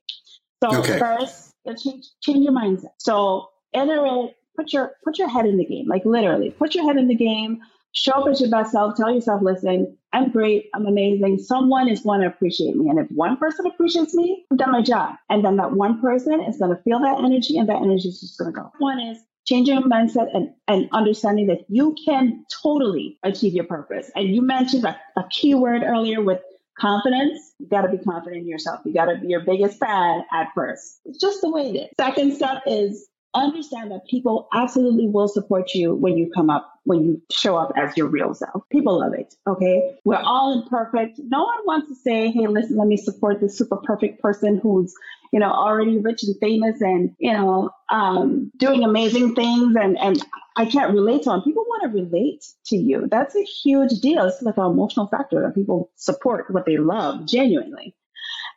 So 0.63 0.79
okay. 0.79 0.99
first, 0.99 1.53
change, 1.83 2.05
change 2.21 2.43
your 2.43 2.53
mindset. 2.53 2.93
So 2.99 3.49
enter 3.73 4.05
it, 4.05 4.35
put 4.55 4.73
your 4.73 4.93
put 5.03 5.17
your 5.17 5.29
head 5.29 5.45
in 5.45 5.57
the 5.57 5.65
game, 5.65 5.87
like 5.87 6.05
literally, 6.05 6.51
put 6.51 6.75
your 6.75 6.85
head 6.85 6.97
in 6.97 7.07
the 7.07 7.15
game. 7.15 7.59
Show 7.93 8.11
up 8.11 8.27
as 8.27 8.41
your 8.41 8.49
best 8.49 8.73
self. 8.73 8.97
Tell 8.97 9.13
yourself, 9.13 9.41
listen, 9.41 9.97
I'm 10.11 10.29
great. 10.29 10.65
I'm 10.73 10.85
amazing. 10.85 11.39
Someone 11.39 11.87
is 11.87 12.01
going 12.01 12.19
to 12.19 12.27
appreciate 12.27 12.75
me. 12.75 12.89
And 12.89 12.99
if 12.99 13.07
one 13.09 13.37
person 13.37 13.65
appreciates 13.67 14.13
me, 14.13 14.45
I've 14.51 14.57
done 14.57 14.73
my 14.73 14.81
job. 14.81 15.15
And 15.29 15.45
then 15.45 15.55
that 15.57 15.71
one 15.71 16.01
person 16.01 16.41
is 16.41 16.57
going 16.57 16.75
to 16.75 16.81
feel 16.83 16.99
that 16.99 17.23
energy 17.23 17.57
and 17.57 17.69
that 17.69 17.81
energy 17.81 18.09
is 18.09 18.19
just 18.19 18.37
going 18.37 18.53
to 18.53 18.59
go. 18.59 18.69
One 18.79 18.99
is 18.99 19.17
changing 19.45 19.75
your 19.75 19.83
mindset 19.83 20.27
and, 20.33 20.49
and 20.67 20.89
understanding 20.91 21.47
that 21.47 21.65
you 21.69 21.95
can 22.03 22.43
totally 22.61 23.17
achieve 23.23 23.53
your 23.53 23.65
purpose. 23.65 24.11
And 24.15 24.35
you 24.35 24.41
mentioned 24.41 24.83
a, 24.83 24.99
a 25.17 25.23
key 25.29 25.55
word 25.55 25.83
earlier 25.83 26.21
with 26.21 26.41
confidence. 26.77 27.53
You 27.59 27.67
got 27.67 27.83
to 27.83 27.89
be 27.89 27.97
confident 27.97 28.41
in 28.41 28.47
yourself. 28.47 28.81
You 28.85 28.93
got 28.93 29.05
to 29.05 29.17
be 29.17 29.27
your 29.27 29.41
biggest 29.41 29.79
fan 29.79 30.23
at 30.33 30.47
first. 30.55 30.99
It's 31.05 31.19
just 31.19 31.41
the 31.41 31.49
way 31.49 31.69
it 31.69 31.75
is. 31.75 31.89
Second 31.97 32.35
step 32.35 32.63
is 32.65 33.07
understand 33.35 33.91
that 33.91 34.07
people 34.07 34.47
absolutely 34.53 35.07
will 35.07 35.27
support 35.27 35.73
you 35.73 35.93
when 35.93 36.17
you 36.17 36.31
come 36.33 36.49
up, 36.49 36.79
when 36.83 37.03
you 37.03 37.21
show 37.31 37.57
up 37.57 37.71
as 37.75 37.95
your 37.97 38.07
real 38.07 38.33
self. 38.33 38.63
People 38.71 38.99
love 38.99 39.13
it. 39.13 39.35
Okay. 39.47 39.95
We're 40.03 40.17
all 40.17 40.61
imperfect. 40.61 41.19
No 41.19 41.43
one 41.43 41.65
wants 41.65 41.89
to 41.89 41.95
say, 41.95 42.31
Hey, 42.31 42.47
listen, 42.47 42.77
let 42.77 42.87
me 42.87 42.97
support 42.97 43.39
this 43.39 43.57
super 43.57 43.77
perfect 43.77 44.21
person 44.21 44.59
who's, 44.61 44.93
you 45.31 45.39
know, 45.39 45.51
already 45.51 45.97
rich 45.97 46.23
and 46.23 46.35
famous 46.39 46.81
and, 46.81 47.15
you 47.19 47.33
know, 47.33 47.69
um, 47.89 48.51
doing 48.57 48.83
amazing 48.83 49.35
things. 49.35 49.75
And, 49.75 49.97
and 49.99 50.25
I 50.55 50.65
can't 50.65 50.93
relate 50.93 51.23
to 51.23 51.29
them. 51.31 51.41
People 51.41 51.65
want 51.67 51.83
to 51.83 52.01
relate 52.01 52.45
to 52.67 52.77
you. 52.77 53.07
That's 53.09 53.35
a 53.35 53.43
huge 53.43 53.99
deal. 53.99 54.25
It's 54.25 54.41
like 54.41 54.57
an 54.57 54.65
emotional 54.65 55.07
factor 55.07 55.41
that 55.41 55.55
people 55.55 55.91
support 55.95 56.49
what 56.51 56.65
they 56.65 56.77
love 56.77 57.25
genuinely. 57.27 57.95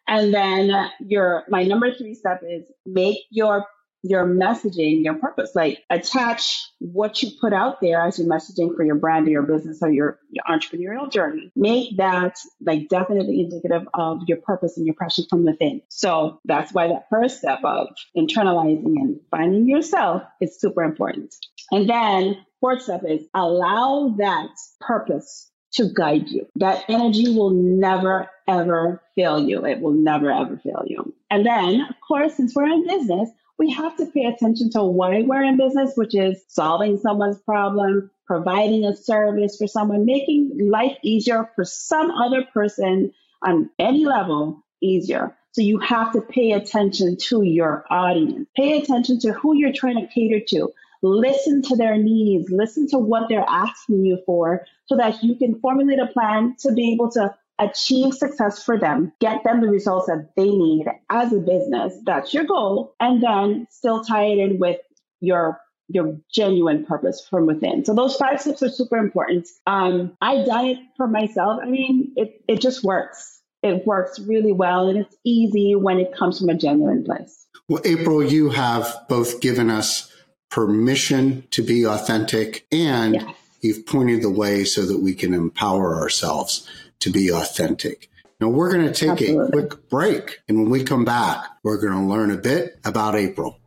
And 0.06 0.32
then 0.32 0.90
your, 1.00 1.44
my 1.48 1.64
number 1.64 1.94
three 1.94 2.14
step 2.14 2.42
is 2.48 2.66
make 2.86 3.18
your 3.30 3.66
your 4.02 4.26
messaging, 4.26 5.04
your 5.04 5.14
purpose. 5.14 5.52
Like 5.54 5.82
attach 5.90 6.70
what 6.78 7.22
you 7.22 7.30
put 7.40 7.52
out 7.52 7.80
there 7.80 8.00
as 8.02 8.18
your 8.18 8.28
messaging 8.28 8.74
for 8.76 8.84
your 8.84 8.94
brand 8.94 9.26
or 9.26 9.30
your 9.30 9.42
business 9.42 9.78
or 9.82 9.90
your, 9.90 10.18
your 10.30 10.44
entrepreneurial 10.48 11.10
journey. 11.10 11.50
Make 11.56 11.96
that 11.96 12.36
like 12.60 12.88
definitely 12.88 13.40
indicative 13.40 13.88
of 13.94 14.20
your 14.26 14.38
purpose 14.38 14.76
and 14.76 14.86
your 14.86 14.94
passion 14.94 15.24
from 15.28 15.44
within. 15.44 15.82
So 15.88 16.40
that's 16.44 16.72
why 16.72 16.88
that 16.88 17.06
first 17.10 17.38
step 17.38 17.60
of 17.64 17.88
internalizing 18.16 18.96
and 18.96 19.20
finding 19.30 19.68
yourself 19.68 20.22
is 20.40 20.60
super 20.60 20.82
important. 20.82 21.34
And 21.70 21.88
then 21.88 22.44
fourth 22.60 22.82
step 22.82 23.02
is 23.06 23.24
allow 23.34 24.14
that 24.18 24.50
purpose 24.80 25.50
to 25.72 25.90
guide 25.94 26.28
you. 26.28 26.46
That 26.56 26.84
energy 26.88 27.28
will 27.28 27.50
never, 27.50 28.30
ever 28.48 29.02
fail 29.14 29.46
you. 29.46 29.66
It 29.66 29.80
will 29.80 29.92
never, 29.92 30.30
ever 30.30 30.56
fail 30.56 30.82
you. 30.86 31.14
And 31.30 31.44
then, 31.44 31.82
of 31.82 31.94
course, 32.06 32.36
since 32.36 32.54
we're 32.54 32.66
in 32.66 32.86
business, 32.86 33.28
we 33.58 33.70
have 33.72 33.96
to 33.96 34.06
pay 34.06 34.24
attention 34.24 34.70
to 34.70 34.82
why 34.82 35.22
we're 35.22 35.42
in 35.42 35.56
business, 35.56 35.92
which 35.96 36.14
is 36.14 36.42
solving 36.48 36.98
someone's 36.98 37.40
problem, 37.40 38.10
providing 38.26 38.84
a 38.84 38.94
service 38.94 39.56
for 39.56 39.66
someone, 39.66 40.06
making 40.06 40.70
life 40.70 40.96
easier 41.02 41.50
for 41.56 41.64
some 41.64 42.10
other 42.10 42.44
person 42.54 43.12
on 43.42 43.70
any 43.78 44.04
level 44.04 44.64
easier. 44.80 45.36
So 45.52 45.62
you 45.62 45.78
have 45.80 46.12
to 46.12 46.20
pay 46.20 46.52
attention 46.52 47.16
to 47.28 47.42
your 47.42 47.84
audience. 47.90 48.46
Pay 48.56 48.78
attention 48.78 49.18
to 49.20 49.32
who 49.32 49.56
you're 49.56 49.72
trying 49.72 50.00
to 50.00 50.12
cater 50.12 50.40
to. 50.50 50.72
Listen 51.02 51.62
to 51.62 51.76
their 51.76 51.96
needs. 51.96 52.50
Listen 52.50 52.88
to 52.88 52.98
what 52.98 53.28
they're 53.28 53.44
asking 53.48 54.04
you 54.04 54.18
for 54.24 54.64
so 54.86 54.96
that 54.96 55.22
you 55.22 55.34
can 55.36 55.58
formulate 55.60 55.98
a 55.98 56.06
plan 56.06 56.54
to 56.60 56.72
be 56.72 56.92
able 56.92 57.10
to 57.12 57.34
achieve 57.58 58.14
success 58.14 58.62
for 58.62 58.78
them, 58.78 59.12
get 59.20 59.42
them 59.44 59.60
the 59.60 59.68
results 59.68 60.06
that 60.06 60.30
they 60.36 60.50
need 60.50 60.86
as 61.10 61.32
a 61.32 61.38
business. 61.38 61.94
That's 62.04 62.32
your 62.32 62.44
goal. 62.44 62.94
And 63.00 63.22
then 63.22 63.66
still 63.70 64.04
tie 64.04 64.26
it 64.26 64.38
in 64.38 64.58
with 64.58 64.78
your 65.20 65.60
your 65.90 66.20
genuine 66.30 66.84
purpose 66.84 67.26
from 67.26 67.46
within. 67.46 67.82
So 67.84 67.94
those 67.94 68.14
five 68.16 68.40
steps 68.40 68.62
are 68.62 68.68
super 68.68 68.98
important. 68.98 69.48
Um, 69.66 70.16
I've 70.20 70.44
done 70.44 70.66
it 70.66 70.78
for 70.98 71.06
myself. 71.06 71.60
I 71.62 71.66
mean, 71.66 72.12
it, 72.14 72.42
it 72.46 72.60
just 72.60 72.84
works. 72.84 73.40
It 73.62 73.86
works 73.86 74.18
really 74.18 74.52
well 74.52 74.88
and 74.88 74.98
it's 74.98 75.16
easy 75.24 75.74
when 75.74 75.98
it 75.98 76.14
comes 76.14 76.38
from 76.38 76.50
a 76.50 76.54
genuine 76.54 77.04
place. 77.04 77.46
Well, 77.68 77.80
April, 77.84 78.22
you 78.22 78.50
have 78.50 78.94
both 79.08 79.40
given 79.40 79.70
us 79.70 80.12
permission 80.50 81.46
to 81.52 81.62
be 81.62 81.86
authentic 81.86 82.66
and 82.70 83.14
yes. 83.14 83.34
you've 83.62 83.86
pointed 83.86 84.22
the 84.22 84.30
way 84.30 84.64
so 84.64 84.84
that 84.84 84.98
we 85.00 85.14
can 85.14 85.34
empower 85.34 85.96
ourselves 85.96 86.68
to 87.00 87.10
be 87.10 87.30
authentic. 87.30 88.10
Now 88.40 88.48
we're 88.48 88.72
going 88.72 88.86
to 88.86 88.92
take 88.92 89.10
Absolutely. 89.10 89.46
a 89.46 89.66
quick 89.66 89.88
break. 89.88 90.40
And 90.48 90.60
when 90.60 90.70
we 90.70 90.84
come 90.84 91.04
back, 91.04 91.44
we're 91.62 91.80
going 91.80 91.94
to 91.94 92.08
learn 92.08 92.30
a 92.30 92.36
bit 92.36 92.78
about 92.84 93.16
April. 93.16 93.58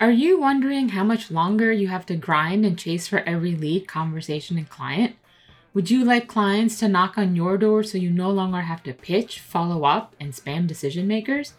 Are 0.00 0.10
you 0.10 0.40
wondering 0.40 0.90
how 0.90 1.04
much 1.04 1.30
longer 1.30 1.72
you 1.72 1.88
have 1.88 2.04
to 2.06 2.16
grind 2.16 2.66
and 2.66 2.78
chase 2.78 3.06
for 3.06 3.20
every 3.20 3.54
lead, 3.54 3.86
conversation, 3.86 4.58
and 4.58 4.68
client? 4.68 5.16
Would 5.74 5.90
you 5.90 6.04
like 6.04 6.26
clients 6.26 6.78
to 6.80 6.88
knock 6.88 7.16
on 7.16 7.36
your 7.36 7.56
door 7.56 7.82
so 7.82 7.96
you 7.96 8.10
no 8.10 8.30
longer 8.30 8.60
have 8.62 8.82
to 8.82 8.92
pitch, 8.92 9.40
follow 9.40 9.84
up, 9.84 10.14
and 10.20 10.32
spam 10.32 10.66
decision 10.66 11.06
makers? 11.06 11.54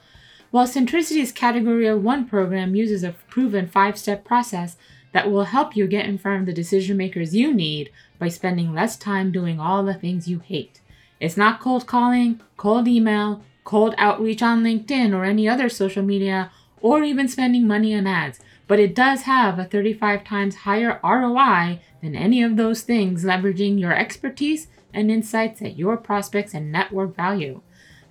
Well, 0.51 0.67
Centricity's 0.67 1.31
Category 1.31 1.91
1 1.91 2.27
program 2.27 2.75
uses 2.75 3.03
a 3.03 3.15
proven 3.27 3.65
five 3.67 3.97
step 3.97 4.23
process 4.23 4.77
that 5.11 5.31
will 5.31 5.45
help 5.45 5.75
you 5.75 5.87
get 5.87 6.05
in 6.05 6.19
front 6.19 6.41
of 6.41 6.45
the 6.45 6.53
decision 6.53 6.97
makers 6.97 7.35
you 7.35 7.51
need 7.51 7.91
by 8.19 8.27
spending 8.27 8.73
less 8.73 8.95
time 8.97 9.31
doing 9.31 9.59
all 9.59 9.83
the 9.83 9.95
things 9.95 10.27
you 10.27 10.39
hate. 10.39 10.79
It's 11.23 11.37
not 11.37 11.61
cold 11.61 11.87
calling, 11.87 12.41
cold 12.57 12.85
email, 12.85 13.41
cold 13.63 13.95
outreach 13.97 14.41
on 14.41 14.61
LinkedIn 14.61 15.15
or 15.15 15.23
any 15.23 15.47
other 15.47 15.69
social 15.69 16.03
media, 16.03 16.51
or 16.81 17.01
even 17.01 17.29
spending 17.29 17.65
money 17.65 17.95
on 17.95 18.05
ads, 18.05 18.41
but 18.67 18.77
it 18.77 18.93
does 18.93 19.21
have 19.21 19.57
a 19.57 19.63
35 19.63 20.25
times 20.25 20.55
higher 20.67 20.99
ROI 21.01 21.79
than 22.01 22.13
any 22.13 22.43
of 22.43 22.57
those 22.57 22.81
things, 22.81 23.23
leveraging 23.23 23.79
your 23.79 23.93
expertise 23.93 24.67
and 24.93 25.09
insights 25.09 25.61
at 25.61 25.77
your 25.77 25.95
prospects 25.95 26.53
and 26.53 26.73
network 26.73 27.15
value. 27.15 27.61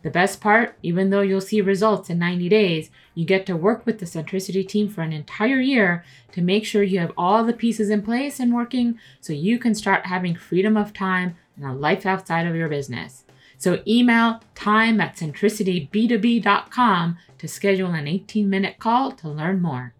The 0.02 0.10
best 0.10 0.40
part, 0.40 0.78
even 0.82 1.10
though 1.10 1.20
you'll 1.20 1.42
see 1.42 1.60
results 1.60 2.08
in 2.08 2.18
90 2.18 2.48
days, 2.48 2.90
you 3.14 3.26
get 3.26 3.44
to 3.44 3.54
work 3.54 3.84
with 3.84 3.98
the 3.98 4.06
Centricity 4.06 4.66
team 4.66 4.88
for 4.88 5.02
an 5.02 5.12
entire 5.12 5.60
year 5.60 6.02
to 6.32 6.40
make 6.40 6.64
sure 6.64 6.82
you 6.82 6.98
have 6.98 7.12
all 7.18 7.44
the 7.44 7.52
pieces 7.52 7.90
in 7.90 8.00
place 8.00 8.40
and 8.40 8.54
working 8.54 8.98
so 9.20 9.34
you 9.34 9.58
can 9.58 9.74
start 9.74 10.06
having 10.06 10.34
freedom 10.34 10.78
of 10.78 10.94
time 10.94 11.36
and 11.62 11.70
a 11.70 11.74
life 11.74 12.06
outside 12.06 12.46
of 12.46 12.56
your 12.56 12.68
business. 12.68 13.24
So 13.58 13.82
email 13.86 14.40
time 14.54 15.00
at 15.00 15.16
centricityb2b.com 15.16 17.18
to 17.38 17.48
schedule 17.48 17.92
an 17.92 18.08
18 18.08 18.50
minute 18.50 18.78
call 18.78 19.12
to 19.12 19.28
learn 19.28 19.62
more. 19.62 19.94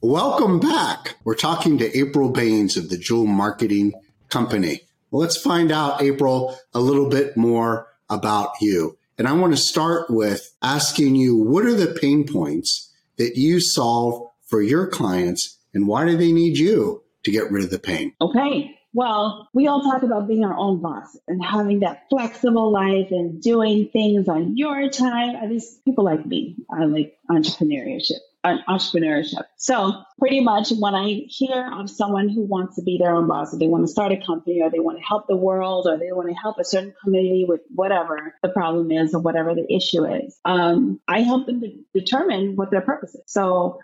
Welcome 0.00 0.60
back. 0.60 1.16
We're 1.24 1.34
talking 1.34 1.78
to 1.78 1.98
April 1.98 2.30
Baines 2.30 2.76
of 2.76 2.88
the 2.88 2.98
Jewel 2.98 3.26
Marketing 3.26 3.92
Company. 4.28 4.80
Well, 5.10 5.20
let's 5.20 5.36
find 5.36 5.70
out, 5.70 6.02
April, 6.02 6.56
a 6.72 6.80
little 6.80 7.08
bit 7.08 7.36
more 7.36 7.88
about 8.10 8.60
you. 8.60 8.98
And 9.16 9.28
I 9.28 9.32
want 9.32 9.54
to 9.54 9.62
start 9.62 10.10
with 10.10 10.54
asking 10.62 11.14
you 11.14 11.36
what 11.36 11.64
are 11.64 11.74
the 11.74 11.98
pain 12.00 12.26
points 12.26 12.90
that 13.16 13.36
you 13.36 13.60
solve 13.60 14.30
for 14.46 14.60
your 14.60 14.86
clients 14.86 15.58
and 15.72 15.86
why 15.86 16.04
do 16.04 16.16
they 16.16 16.32
need 16.32 16.58
you 16.58 17.02
to 17.24 17.30
get 17.30 17.50
rid 17.50 17.64
of 17.64 17.70
the 17.70 17.78
pain? 17.78 18.12
Okay. 18.20 18.78
Well, 18.94 19.48
we 19.52 19.66
all 19.66 19.82
talk 19.82 20.04
about 20.04 20.28
being 20.28 20.44
our 20.44 20.56
own 20.56 20.80
boss 20.80 21.18
and 21.26 21.44
having 21.44 21.80
that 21.80 22.04
flexible 22.08 22.70
life 22.72 23.08
and 23.10 23.42
doing 23.42 23.88
things 23.92 24.28
on 24.28 24.56
your 24.56 24.88
time. 24.88 25.36
At 25.36 25.50
least 25.50 25.84
people 25.84 26.04
like 26.04 26.24
me, 26.24 26.56
I 26.70 26.84
like 26.84 27.18
entrepreneurship 27.28 28.20
entrepreneurship. 28.44 29.44
So 29.56 30.02
pretty 30.18 30.40
much 30.40 30.70
when 30.70 30.94
I 30.94 31.22
hear 31.28 31.70
of 31.72 31.88
someone 31.88 32.28
who 32.28 32.42
wants 32.42 32.76
to 32.76 32.82
be 32.82 32.98
their 32.98 33.14
own 33.14 33.26
boss, 33.26 33.54
or 33.54 33.58
they 33.58 33.66
want 33.66 33.84
to 33.84 33.88
start 33.88 34.12
a 34.12 34.16
company, 34.18 34.60
or 34.62 34.70
they 34.70 34.80
want 34.80 34.98
to 34.98 35.04
help 35.04 35.26
the 35.26 35.36
world, 35.36 35.86
or 35.88 35.96
they 35.96 36.12
want 36.12 36.28
to 36.28 36.34
help 36.34 36.58
a 36.58 36.64
certain 36.64 36.94
community 37.02 37.44
with 37.48 37.62
whatever 37.74 38.34
the 38.42 38.48
problem 38.50 38.90
is 38.90 39.14
or 39.14 39.20
whatever 39.20 39.54
the 39.54 39.66
issue 39.72 40.04
is, 40.04 40.38
um, 40.44 41.00
I 41.08 41.20
help 41.20 41.46
them 41.46 41.60
to 41.62 41.72
determine 41.94 42.56
what 42.56 42.70
their 42.70 42.82
purpose 42.82 43.14
is. 43.14 43.22
So 43.26 43.80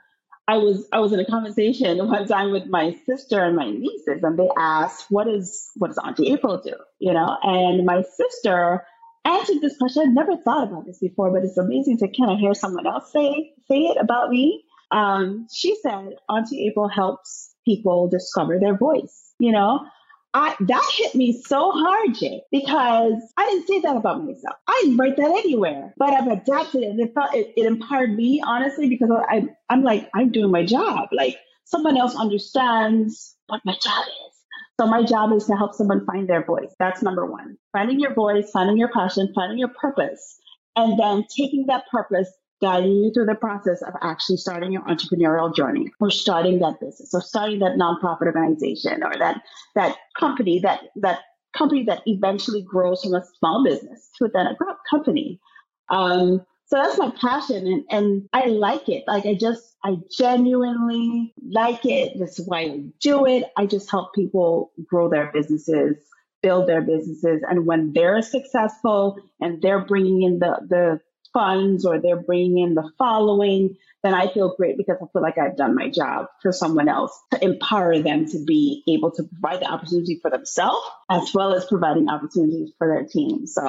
I 0.50 0.56
was 0.56 0.84
I 0.92 0.98
was 0.98 1.12
in 1.12 1.20
a 1.20 1.24
conversation 1.24 1.98
one 2.08 2.26
time 2.26 2.50
with 2.50 2.66
my 2.66 2.96
sister 3.06 3.42
and 3.44 3.54
my 3.54 3.70
nieces, 3.70 4.22
and 4.22 4.36
they 4.36 4.48
asked, 4.58 5.06
"What 5.08 5.28
is 5.28 5.70
what 5.76 5.88
does 5.88 5.98
Auntie 6.04 6.32
April 6.32 6.60
do?" 6.60 6.74
You 6.98 7.12
know, 7.12 7.36
and 7.42 7.86
my 7.86 8.02
sister 8.02 8.84
answered 9.24 9.60
this 9.60 9.76
question. 9.78 10.02
I've 10.02 10.14
never 10.14 10.36
thought 10.36 10.66
about 10.66 10.86
this 10.86 10.98
before, 10.98 11.30
but 11.30 11.44
it's 11.44 11.56
amazing 11.56 11.98
to 11.98 12.08
kind 12.08 12.32
of 12.32 12.38
hear 12.40 12.54
someone 12.54 12.86
else 12.86 13.12
say 13.12 13.52
say 13.68 13.78
it 13.92 13.96
about 14.00 14.30
me. 14.30 14.64
Um, 14.90 15.46
she 15.54 15.76
said, 15.82 16.16
Auntie 16.28 16.66
April 16.66 16.88
helps 16.88 17.54
people 17.64 18.08
discover 18.08 18.58
their 18.58 18.76
voice. 18.76 19.32
You 19.38 19.52
know, 19.52 19.86
I 20.32 20.54
that 20.60 20.90
hit 20.96 21.14
me 21.14 21.42
so 21.42 21.72
hard, 21.72 22.14
Jay, 22.14 22.42
because 22.52 23.14
I 23.36 23.46
didn't 23.46 23.66
say 23.66 23.80
that 23.80 23.96
about 23.96 24.24
myself. 24.24 24.56
I 24.68 24.80
didn't 24.82 24.96
write 24.98 25.16
that 25.16 25.30
anywhere, 25.30 25.92
but 25.96 26.12
I've 26.12 26.28
adapted 26.28 26.82
it, 26.82 26.98
it 27.00 27.14
felt 27.14 27.34
it, 27.34 27.52
it 27.56 27.66
empowered 27.66 28.14
me 28.14 28.40
honestly 28.46 28.88
because 28.88 29.10
I 29.10 29.48
I'm 29.68 29.82
like 29.82 30.08
I'm 30.14 30.30
doing 30.30 30.52
my 30.52 30.64
job. 30.64 31.08
Like 31.12 31.36
someone 31.64 31.96
else 31.96 32.14
understands 32.14 33.36
what 33.48 33.60
my 33.64 33.74
job 33.82 34.04
is. 34.06 34.36
So 34.80 34.86
my 34.86 35.02
job 35.02 35.32
is 35.32 35.44
to 35.46 35.56
help 35.56 35.74
someone 35.74 36.06
find 36.06 36.28
their 36.28 36.44
voice. 36.44 36.74
That's 36.78 37.02
number 37.02 37.26
one. 37.26 37.58
Finding 37.72 38.00
your 38.00 38.14
voice, 38.14 38.50
finding 38.50 38.78
your 38.78 38.88
passion, 38.88 39.30
finding 39.34 39.58
your 39.58 39.68
purpose, 39.80 40.38
and 40.76 40.98
then 40.98 41.26
taking 41.36 41.66
that 41.66 41.84
purpose, 41.90 42.30
guiding 42.60 42.92
you 42.92 43.10
through 43.12 43.26
the 43.26 43.34
process 43.34 43.82
of 43.82 43.94
actually 44.02 44.36
starting 44.36 44.72
your 44.72 44.82
entrepreneurial 44.82 45.54
journey 45.54 45.90
or 46.00 46.10
starting 46.10 46.58
that 46.58 46.78
business 46.80 47.14
or 47.14 47.22
starting 47.22 47.58
that 47.60 47.76
nonprofit 47.76 48.26
organization 48.26 49.02
or 49.02 49.12
that 49.18 49.42
that 49.74 49.96
company 50.18 50.60
that 50.60 50.80
that 50.96 51.20
company 51.56 51.84
that 51.84 52.02
eventually 52.06 52.62
grows 52.62 53.02
from 53.02 53.14
a 53.14 53.24
small 53.38 53.64
business 53.64 54.10
to 54.18 54.28
then 54.32 54.46
a 54.46 54.56
company. 54.88 55.40
Um, 55.88 56.44
so 56.66 56.76
that's 56.76 56.98
my 56.98 57.12
passion 57.20 57.66
and, 57.66 57.84
and 57.90 58.28
I 58.32 58.46
like 58.46 58.88
it. 58.88 59.02
Like 59.08 59.26
I 59.26 59.34
just, 59.34 59.76
I 59.82 59.96
genuinely 60.16 61.34
like 61.50 61.84
it. 61.84 62.16
That's 62.16 62.38
why 62.38 62.60
I 62.60 62.84
do 63.00 63.26
it. 63.26 63.44
I 63.56 63.66
just 63.66 63.90
help 63.90 64.14
people 64.14 64.70
grow 64.86 65.10
their 65.10 65.32
businesses, 65.32 65.96
build 66.42 66.68
their 66.68 66.80
businesses. 66.80 67.42
And 67.48 67.66
when 67.66 67.92
they're 67.92 68.22
successful 68.22 69.18
and 69.40 69.60
they're 69.60 69.84
bringing 69.84 70.22
in 70.22 70.38
the, 70.38 70.60
the 70.68 71.00
funds 71.32 71.84
or 71.84 72.00
they're 72.00 72.20
bringing 72.20 72.58
in 72.58 72.74
the 72.74 72.90
following, 72.98 73.76
then 74.02 74.14
I 74.14 74.32
feel 74.32 74.54
great 74.56 74.76
because 74.76 74.96
I 75.00 75.06
feel 75.12 75.22
like 75.22 75.38
I've 75.38 75.56
done 75.56 75.74
my 75.74 75.90
job 75.90 76.26
for 76.42 76.52
someone 76.52 76.88
else 76.88 77.18
to 77.32 77.44
empower 77.44 77.98
them 77.98 78.26
to 78.30 78.44
be 78.44 78.82
able 78.88 79.10
to 79.12 79.24
provide 79.24 79.60
the 79.60 79.70
opportunity 79.70 80.18
for 80.20 80.30
themselves 80.30 80.86
as 81.10 81.32
well 81.34 81.54
as 81.54 81.66
providing 81.66 82.08
opportunities 82.08 82.70
for 82.78 82.88
their 82.88 83.06
team. 83.06 83.46
So 83.46 83.62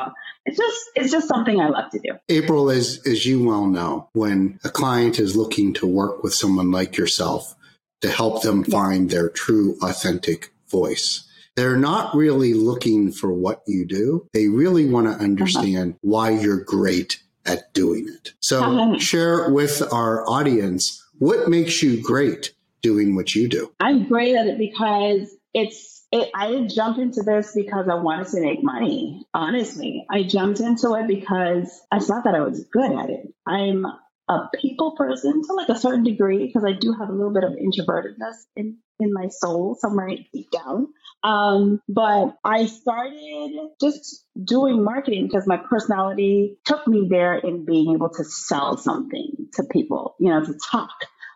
it's 0.45 0.58
just 0.58 0.89
it's 0.95 1.12
just 1.12 1.28
something 1.28 1.60
I 1.60 1.69
love 1.69 1.91
to 1.91 2.00
do. 2.00 2.12
April, 2.30 2.69
as 2.69 3.02
as 3.06 3.26
you 3.26 3.43
well 3.43 3.67
know, 3.67 4.10
when 4.13 4.60
a 4.63 4.69
client 4.69 5.19
is 5.19 5.36
looking 5.36 5.74
to 5.76 5.88
work 5.88 6.24
with 6.24 6.34
someone 6.34 6.71
like 6.71 6.97
yourself 6.97 7.56
to 8.02 8.10
help 8.10 8.41
them 8.41 8.63
find 8.63 9.10
their 9.10 9.30
true 9.30 9.78
authentic 9.82 10.54
voice. 10.69 11.28
They're 11.56 11.78
not 11.78 12.15
really 12.15 12.54
looking 12.54 13.12
for 13.12 13.32
what 13.32 13.62
you 13.67 13.86
do. 13.86 14.28
They 14.34 14.47
really 14.47 14.86
want 14.86 15.08
to 15.08 15.13
uh-huh. 15.13 15.24
understand 15.24 15.91
uh-huh. 15.91 16.00
why 16.02 16.30
you're 16.32 16.63
great 16.63 17.21
at 17.45 17.73
doing 17.73 18.08
it. 18.08 18.34
So 18.39 18.97
share 18.97 19.49
with 19.49 19.82
our 19.93 20.27
audience 20.30 21.04
what 21.19 21.49
makes 21.49 21.82
you 21.82 22.01
great 22.01 22.54
doing 22.82 23.15
what 23.15 23.36
you 23.36 23.47
do. 23.47 23.71
I'm 23.80 24.08
great 24.08 24.36
at 24.36 24.47
it 24.47 24.58
because 24.58 25.36
it's 25.54 26.06
it, 26.12 26.30
I 26.36 26.49
didn't 26.49 26.97
into 26.97 27.23
this 27.23 27.54
because 27.56 27.88
I 27.88 27.95
wanted 27.95 28.27
to 28.27 28.41
make 28.41 28.63
money. 28.63 29.25
Honestly, 29.34 30.06
I 30.10 30.23
jumped 30.23 30.60
into 30.60 30.93
it 30.95 31.08
because 31.08 31.82
it's 31.91 32.10
not 32.10 32.25
that 32.25 32.36
I 32.36 32.41
was 32.41 32.65
good 32.65 32.91
at 32.91 33.10
it. 33.10 33.34
I'm 33.45 33.86
a 34.27 34.49
people 34.60 34.91
person 34.91 35.41
to 35.43 35.54
like 35.54 35.69
a 35.69 35.77
certain 35.77 36.04
degree 36.04 36.45
because 36.47 36.65
I 36.65 36.73
do 36.73 36.93
have 36.93 37.10
a 37.10 37.13
little 37.13 37.34
bit 37.34 37.43
of 37.43 37.54
introvertedness 37.54 38.36
in 38.56 38.77
in 39.02 39.14
my 39.14 39.28
soul 39.28 39.76
somewhere 39.80 40.10
deep 40.34 40.52
down. 40.52 40.88
Um, 41.24 41.82
but 41.88 42.36
I 42.44 42.66
started 42.66 43.52
just 43.80 44.26
doing 44.44 44.84
marketing 44.84 45.28
because 45.28 45.46
my 45.46 45.58
personality 45.58 46.58
took 46.66 46.88
me 46.88 47.08
there 47.10 47.36
in 47.36 47.66
being 47.66 47.94
able 47.94 48.10
to 48.10 48.24
sell 48.24 48.78
something 48.78 49.32
to 49.54 49.64
people, 49.64 50.16
you 50.20 50.30
know, 50.30 50.44
to 50.44 50.54
talk 50.72 50.90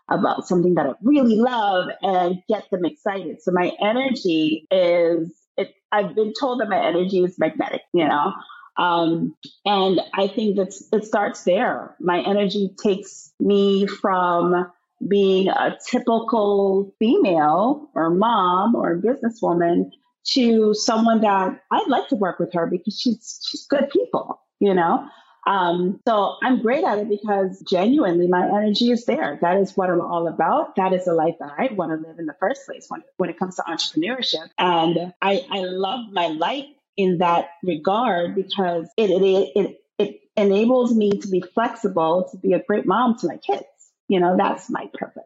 about 0.08 0.46
something 0.46 0.74
that 0.74 0.86
I 0.86 0.92
really 1.02 1.36
love 1.36 1.88
and 2.02 2.42
get 2.48 2.68
them 2.70 2.84
excited. 2.84 3.42
So 3.42 3.52
my 3.52 3.72
energy 3.80 4.66
is 4.70 5.32
it 5.56 5.74
I've 5.90 6.14
been 6.14 6.32
told 6.38 6.60
that 6.60 6.68
my 6.68 6.84
energy 6.84 7.22
is 7.22 7.38
magnetic, 7.38 7.82
you 7.92 8.06
know. 8.06 8.32
Um, 8.76 9.34
and 9.64 10.00
I 10.12 10.28
think 10.28 10.56
that 10.56 10.74
it 10.92 11.04
starts 11.04 11.44
there. 11.44 11.96
My 11.98 12.20
energy 12.20 12.70
takes 12.82 13.32
me 13.40 13.86
from 13.86 14.70
being 15.06 15.48
a 15.48 15.76
typical 15.88 16.94
female 16.98 17.88
or 17.94 18.10
mom 18.10 18.74
or 18.74 18.98
businesswoman 18.98 19.90
to 20.24 20.74
someone 20.74 21.20
that 21.20 21.60
I'd 21.70 21.88
like 21.88 22.08
to 22.08 22.16
work 22.16 22.38
with 22.38 22.52
her 22.54 22.66
because 22.66 22.98
she's 22.98 23.40
she's 23.48 23.66
good 23.66 23.90
people, 23.90 24.40
you 24.58 24.74
know. 24.74 25.08
Um, 25.46 26.00
so 26.06 26.34
I'm 26.42 26.60
great 26.60 26.84
at 26.84 26.98
it 26.98 27.08
because 27.08 27.62
genuinely 27.68 28.26
my 28.26 28.44
energy 28.46 28.90
is 28.90 29.04
there. 29.04 29.38
That 29.40 29.58
is 29.58 29.76
what 29.76 29.90
I'm 29.90 30.00
all 30.00 30.26
about. 30.26 30.74
That 30.74 30.92
is 30.92 31.04
the 31.04 31.14
life 31.14 31.36
that 31.38 31.52
I 31.56 31.72
want 31.72 31.92
to 31.92 32.08
live 32.08 32.18
in 32.18 32.26
the 32.26 32.34
first 32.40 32.66
place 32.66 32.86
when, 32.88 33.02
when 33.16 33.30
it 33.30 33.38
comes 33.38 33.54
to 33.56 33.62
entrepreneurship. 33.62 34.48
And 34.58 35.14
I, 35.22 35.46
I 35.48 35.60
love 35.60 36.10
my 36.10 36.26
life 36.26 36.66
in 36.96 37.18
that 37.18 37.50
regard 37.62 38.34
because 38.34 38.88
it, 38.96 39.10
it, 39.10 39.52
it, 39.54 39.80
it 39.98 40.20
enables 40.36 40.94
me 40.96 41.12
to 41.12 41.28
be 41.28 41.40
flexible, 41.40 42.28
to 42.32 42.36
be 42.38 42.52
a 42.52 42.62
great 42.62 42.86
mom 42.86 43.16
to 43.18 43.28
my 43.28 43.36
kids. 43.36 43.64
You 44.08 44.20
know, 44.20 44.36
that's 44.36 44.70
my 44.70 44.88
purpose. 44.94 45.24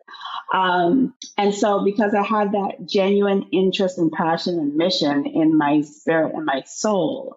Um, 0.54 1.14
and 1.38 1.54
so 1.54 1.84
because 1.84 2.14
I 2.14 2.22
have 2.22 2.52
that 2.52 2.86
genuine 2.86 3.44
interest 3.52 3.98
and 3.98 4.10
passion 4.12 4.58
and 4.58 4.76
mission 4.76 5.26
in 5.26 5.56
my 5.56 5.82
spirit 5.82 6.34
and 6.34 6.44
my 6.46 6.62
soul, 6.66 7.36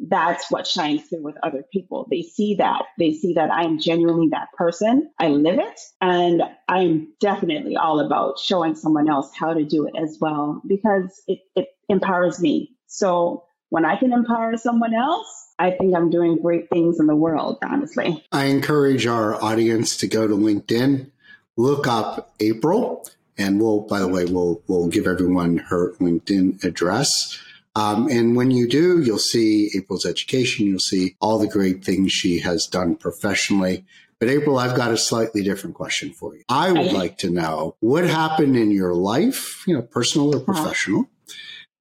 that's 0.00 0.50
what 0.50 0.66
shines 0.66 1.04
through 1.08 1.22
with 1.22 1.36
other 1.42 1.64
people. 1.72 2.06
They 2.10 2.22
see 2.22 2.56
that. 2.56 2.82
They 2.98 3.12
see 3.12 3.34
that 3.34 3.50
I'm 3.52 3.78
genuinely 3.78 4.28
that 4.30 4.48
person. 4.56 5.10
I 5.18 5.28
live 5.28 5.58
it. 5.58 5.80
And 6.00 6.42
I'm 6.68 7.12
definitely 7.20 7.76
all 7.76 8.00
about 8.00 8.38
showing 8.38 8.74
someone 8.74 9.08
else 9.08 9.30
how 9.38 9.54
to 9.54 9.64
do 9.64 9.86
it 9.86 9.94
as 10.00 10.18
well 10.20 10.60
because 10.66 11.22
it, 11.28 11.40
it 11.56 11.68
empowers 11.88 12.40
me 12.40 12.72
So 12.86 13.44
when 13.70 13.84
I 13.84 13.96
can 13.96 14.12
empower 14.12 14.56
someone 14.56 14.94
else, 14.94 15.43
I 15.58 15.70
think 15.70 15.94
I'm 15.94 16.10
doing 16.10 16.36
great 16.40 16.68
things 16.68 16.98
in 16.98 17.06
the 17.06 17.14
world, 17.14 17.58
honestly. 17.64 18.24
I 18.32 18.46
encourage 18.46 19.06
our 19.06 19.42
audience 19.42 19.96
to 19.98 20.08
go 20.08 20.26
to 20.26 20.34
LinkedIn, 20.34 21.10
look 21.56 21.86
up 21.86 22.34
April, 22.40 23.06
and 23.38 23.60
we'll, 23.60 23.80
by 23.80 24.00
the 24.00 24.08
way, 24.08 24.24
we'll, 24.24 24.62
we'll 24.66 24.88
give 24.88 25.06
everyone 25.06 25.58
her 25.58 25.92
LinkedIn 25.94 26.64
address. 26.64 27.38
Um, 27.76 28.08
and 28.08 28.36
when 28.36 28.50
you 28.50 28.68
do, 28.68 29.00
you'll 29.00 29.18
see 29.18 29.70
April's 29.76 30.06
education. 30.06 30.66
You'll 30.66 30.78
see 30.78 31.16
all 31.20 31.38
the 31.38 31.48
great 31.48 31.84
things 31.84 32.12
she 32.12 32.38
has 32.40 32.66
done 32.66 32.94
professionally. 32.94 33.84
But 34.20 34.28
April, 34.28 34.58
I've 34.58 34.76
got 34.76 34.92
a 34.92 34.96
slightly 34.96 35.42
different 35.42 35.74
question 35.74 36.12
for 36.12 36.36
you. 36.36 36.44
I 36.48 36.70
would 36.70 36.92
like 36.92 37.18
to 37.18 37.30
know 37.30 37.76
what 37.80 38.04
happened 38.04 38.56
in 38.56 38.70
your 38.70 38.94
life, 38.94 39.64
you 39.66 39.74
know, 39.74 39.82
personal 39.82 40.34
or 40.34 40.36
uh-huh. 40.36 40.52
professional, 40.52 41.10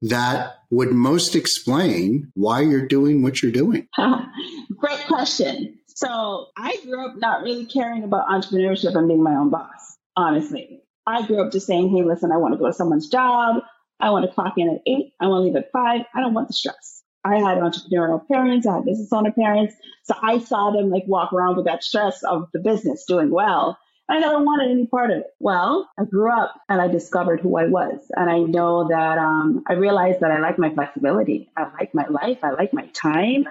that 0.02 0.63
would 0.74 0.92
most 0.92 1.36
explain 1.36 2.32
why 2.34 2.62
you're 2.62 2.88
doing 2.88 3.22
what 3.22 3.42
you're 3.42 3.52
doing. 3.52 3.88
Great 4.78 5.08
question. 5.08 5.78
So 5.88 6.48
I 6.58 6.78
grew 6.84 7.06
up 7.06 7.16
not 7.18 7.44
really 7.44 7.66
caring 7.66 8.04
about 8.04 8.28
entrepreneurship 8.28 8.96
and 8.96 9.08
being 9.08 9.24
my 9.24 9.36
own 9.36 9.50
boss, 9.50 9.98
honestly. 10.16 10.82
I 11.06 11.26
grew 11.28 11.42
up 11.42 11.52
just 11.52 11.68
saying, 11.68 11.90
hey, 11.90 12.04
listen, 12.04 12.32
I 12.32 12.38
want 12.38 12.54
to 12.54 12.58
go 12.58 12.68
to 12.68 12.74
someone's 12.74 13.10
job. 13.10 13.62
I 14.00 14.10
want 14.10 14.26
to 14.26 14.32
clock 14.32 14.56
in 14.58 14.70
at 14.70 14.82
eight. 14.88 15.14
I 15.20 15.28
want 15.28 15.42
to 15.42 15.46
leave 15.46 15.56
at 15.56 15.72
five. 15.72 16.02
I 16.14 16.22
don't 16.22 16.34
want 16.34 16.48
the 16.48 16.54
stress. 16.54 17.04
I 17.24 17.36
had 17.36 17.60
entrepreneurial 17.60 18.28
parents. 18.28 18.68
I 18.68 18.76
had 18.76 18.86
business 18.86 19.14
owner 19.14 19.32
parents. 19.32 19.76
So 20.04 20.16
I 20.22 20.40
saw 20.40 20.72
them 20.72 20.90
like 20.90 21.04
walk 21.08 21.32
around 21.34 21.56
with 21.56 21.66
that 21.66 21.84
stress 21.84 22.24
of 22.24 22.50
the 22.54 22.60
business 22.60 23.06
doing 23.06 23.30
well. 23.30 23.78
I 24.10 24.20
never 24.20 24.44
wanted 24.44 24.70
any 24.70 24.86
part 24.86 25.12
of 25.12 25.20
it. 25.20 25.28
Well, 25.40 25.90
I 25.98 26.04
grew 26.04 26.32
up 26.32 26.54
and 26.70 26.82
I 26.82 26.88
discovered 26.88 27.40
who 27.40 27.58
I 27.58 27.66
was. 27.66 28.00
And 28.16 28.30
I 28.30 28.40
know 28.40 28.88
that 28.90 29.18
um, 29.18 29.64
I 29.68 29.74
realized 29.74 30.20
that 30.20 30.32
I 30.32 30.40
like 30.40 30.60
my 30.60 30.74
flexibility. 30.74 31.50
I 31.58 31.72
like 31.80 31.94
my 31.94 32.06
life. 32.08 32.40
I 32.44 32.52
like 32.52 32.74
my 32.74 32.88
time. 32.88 33.46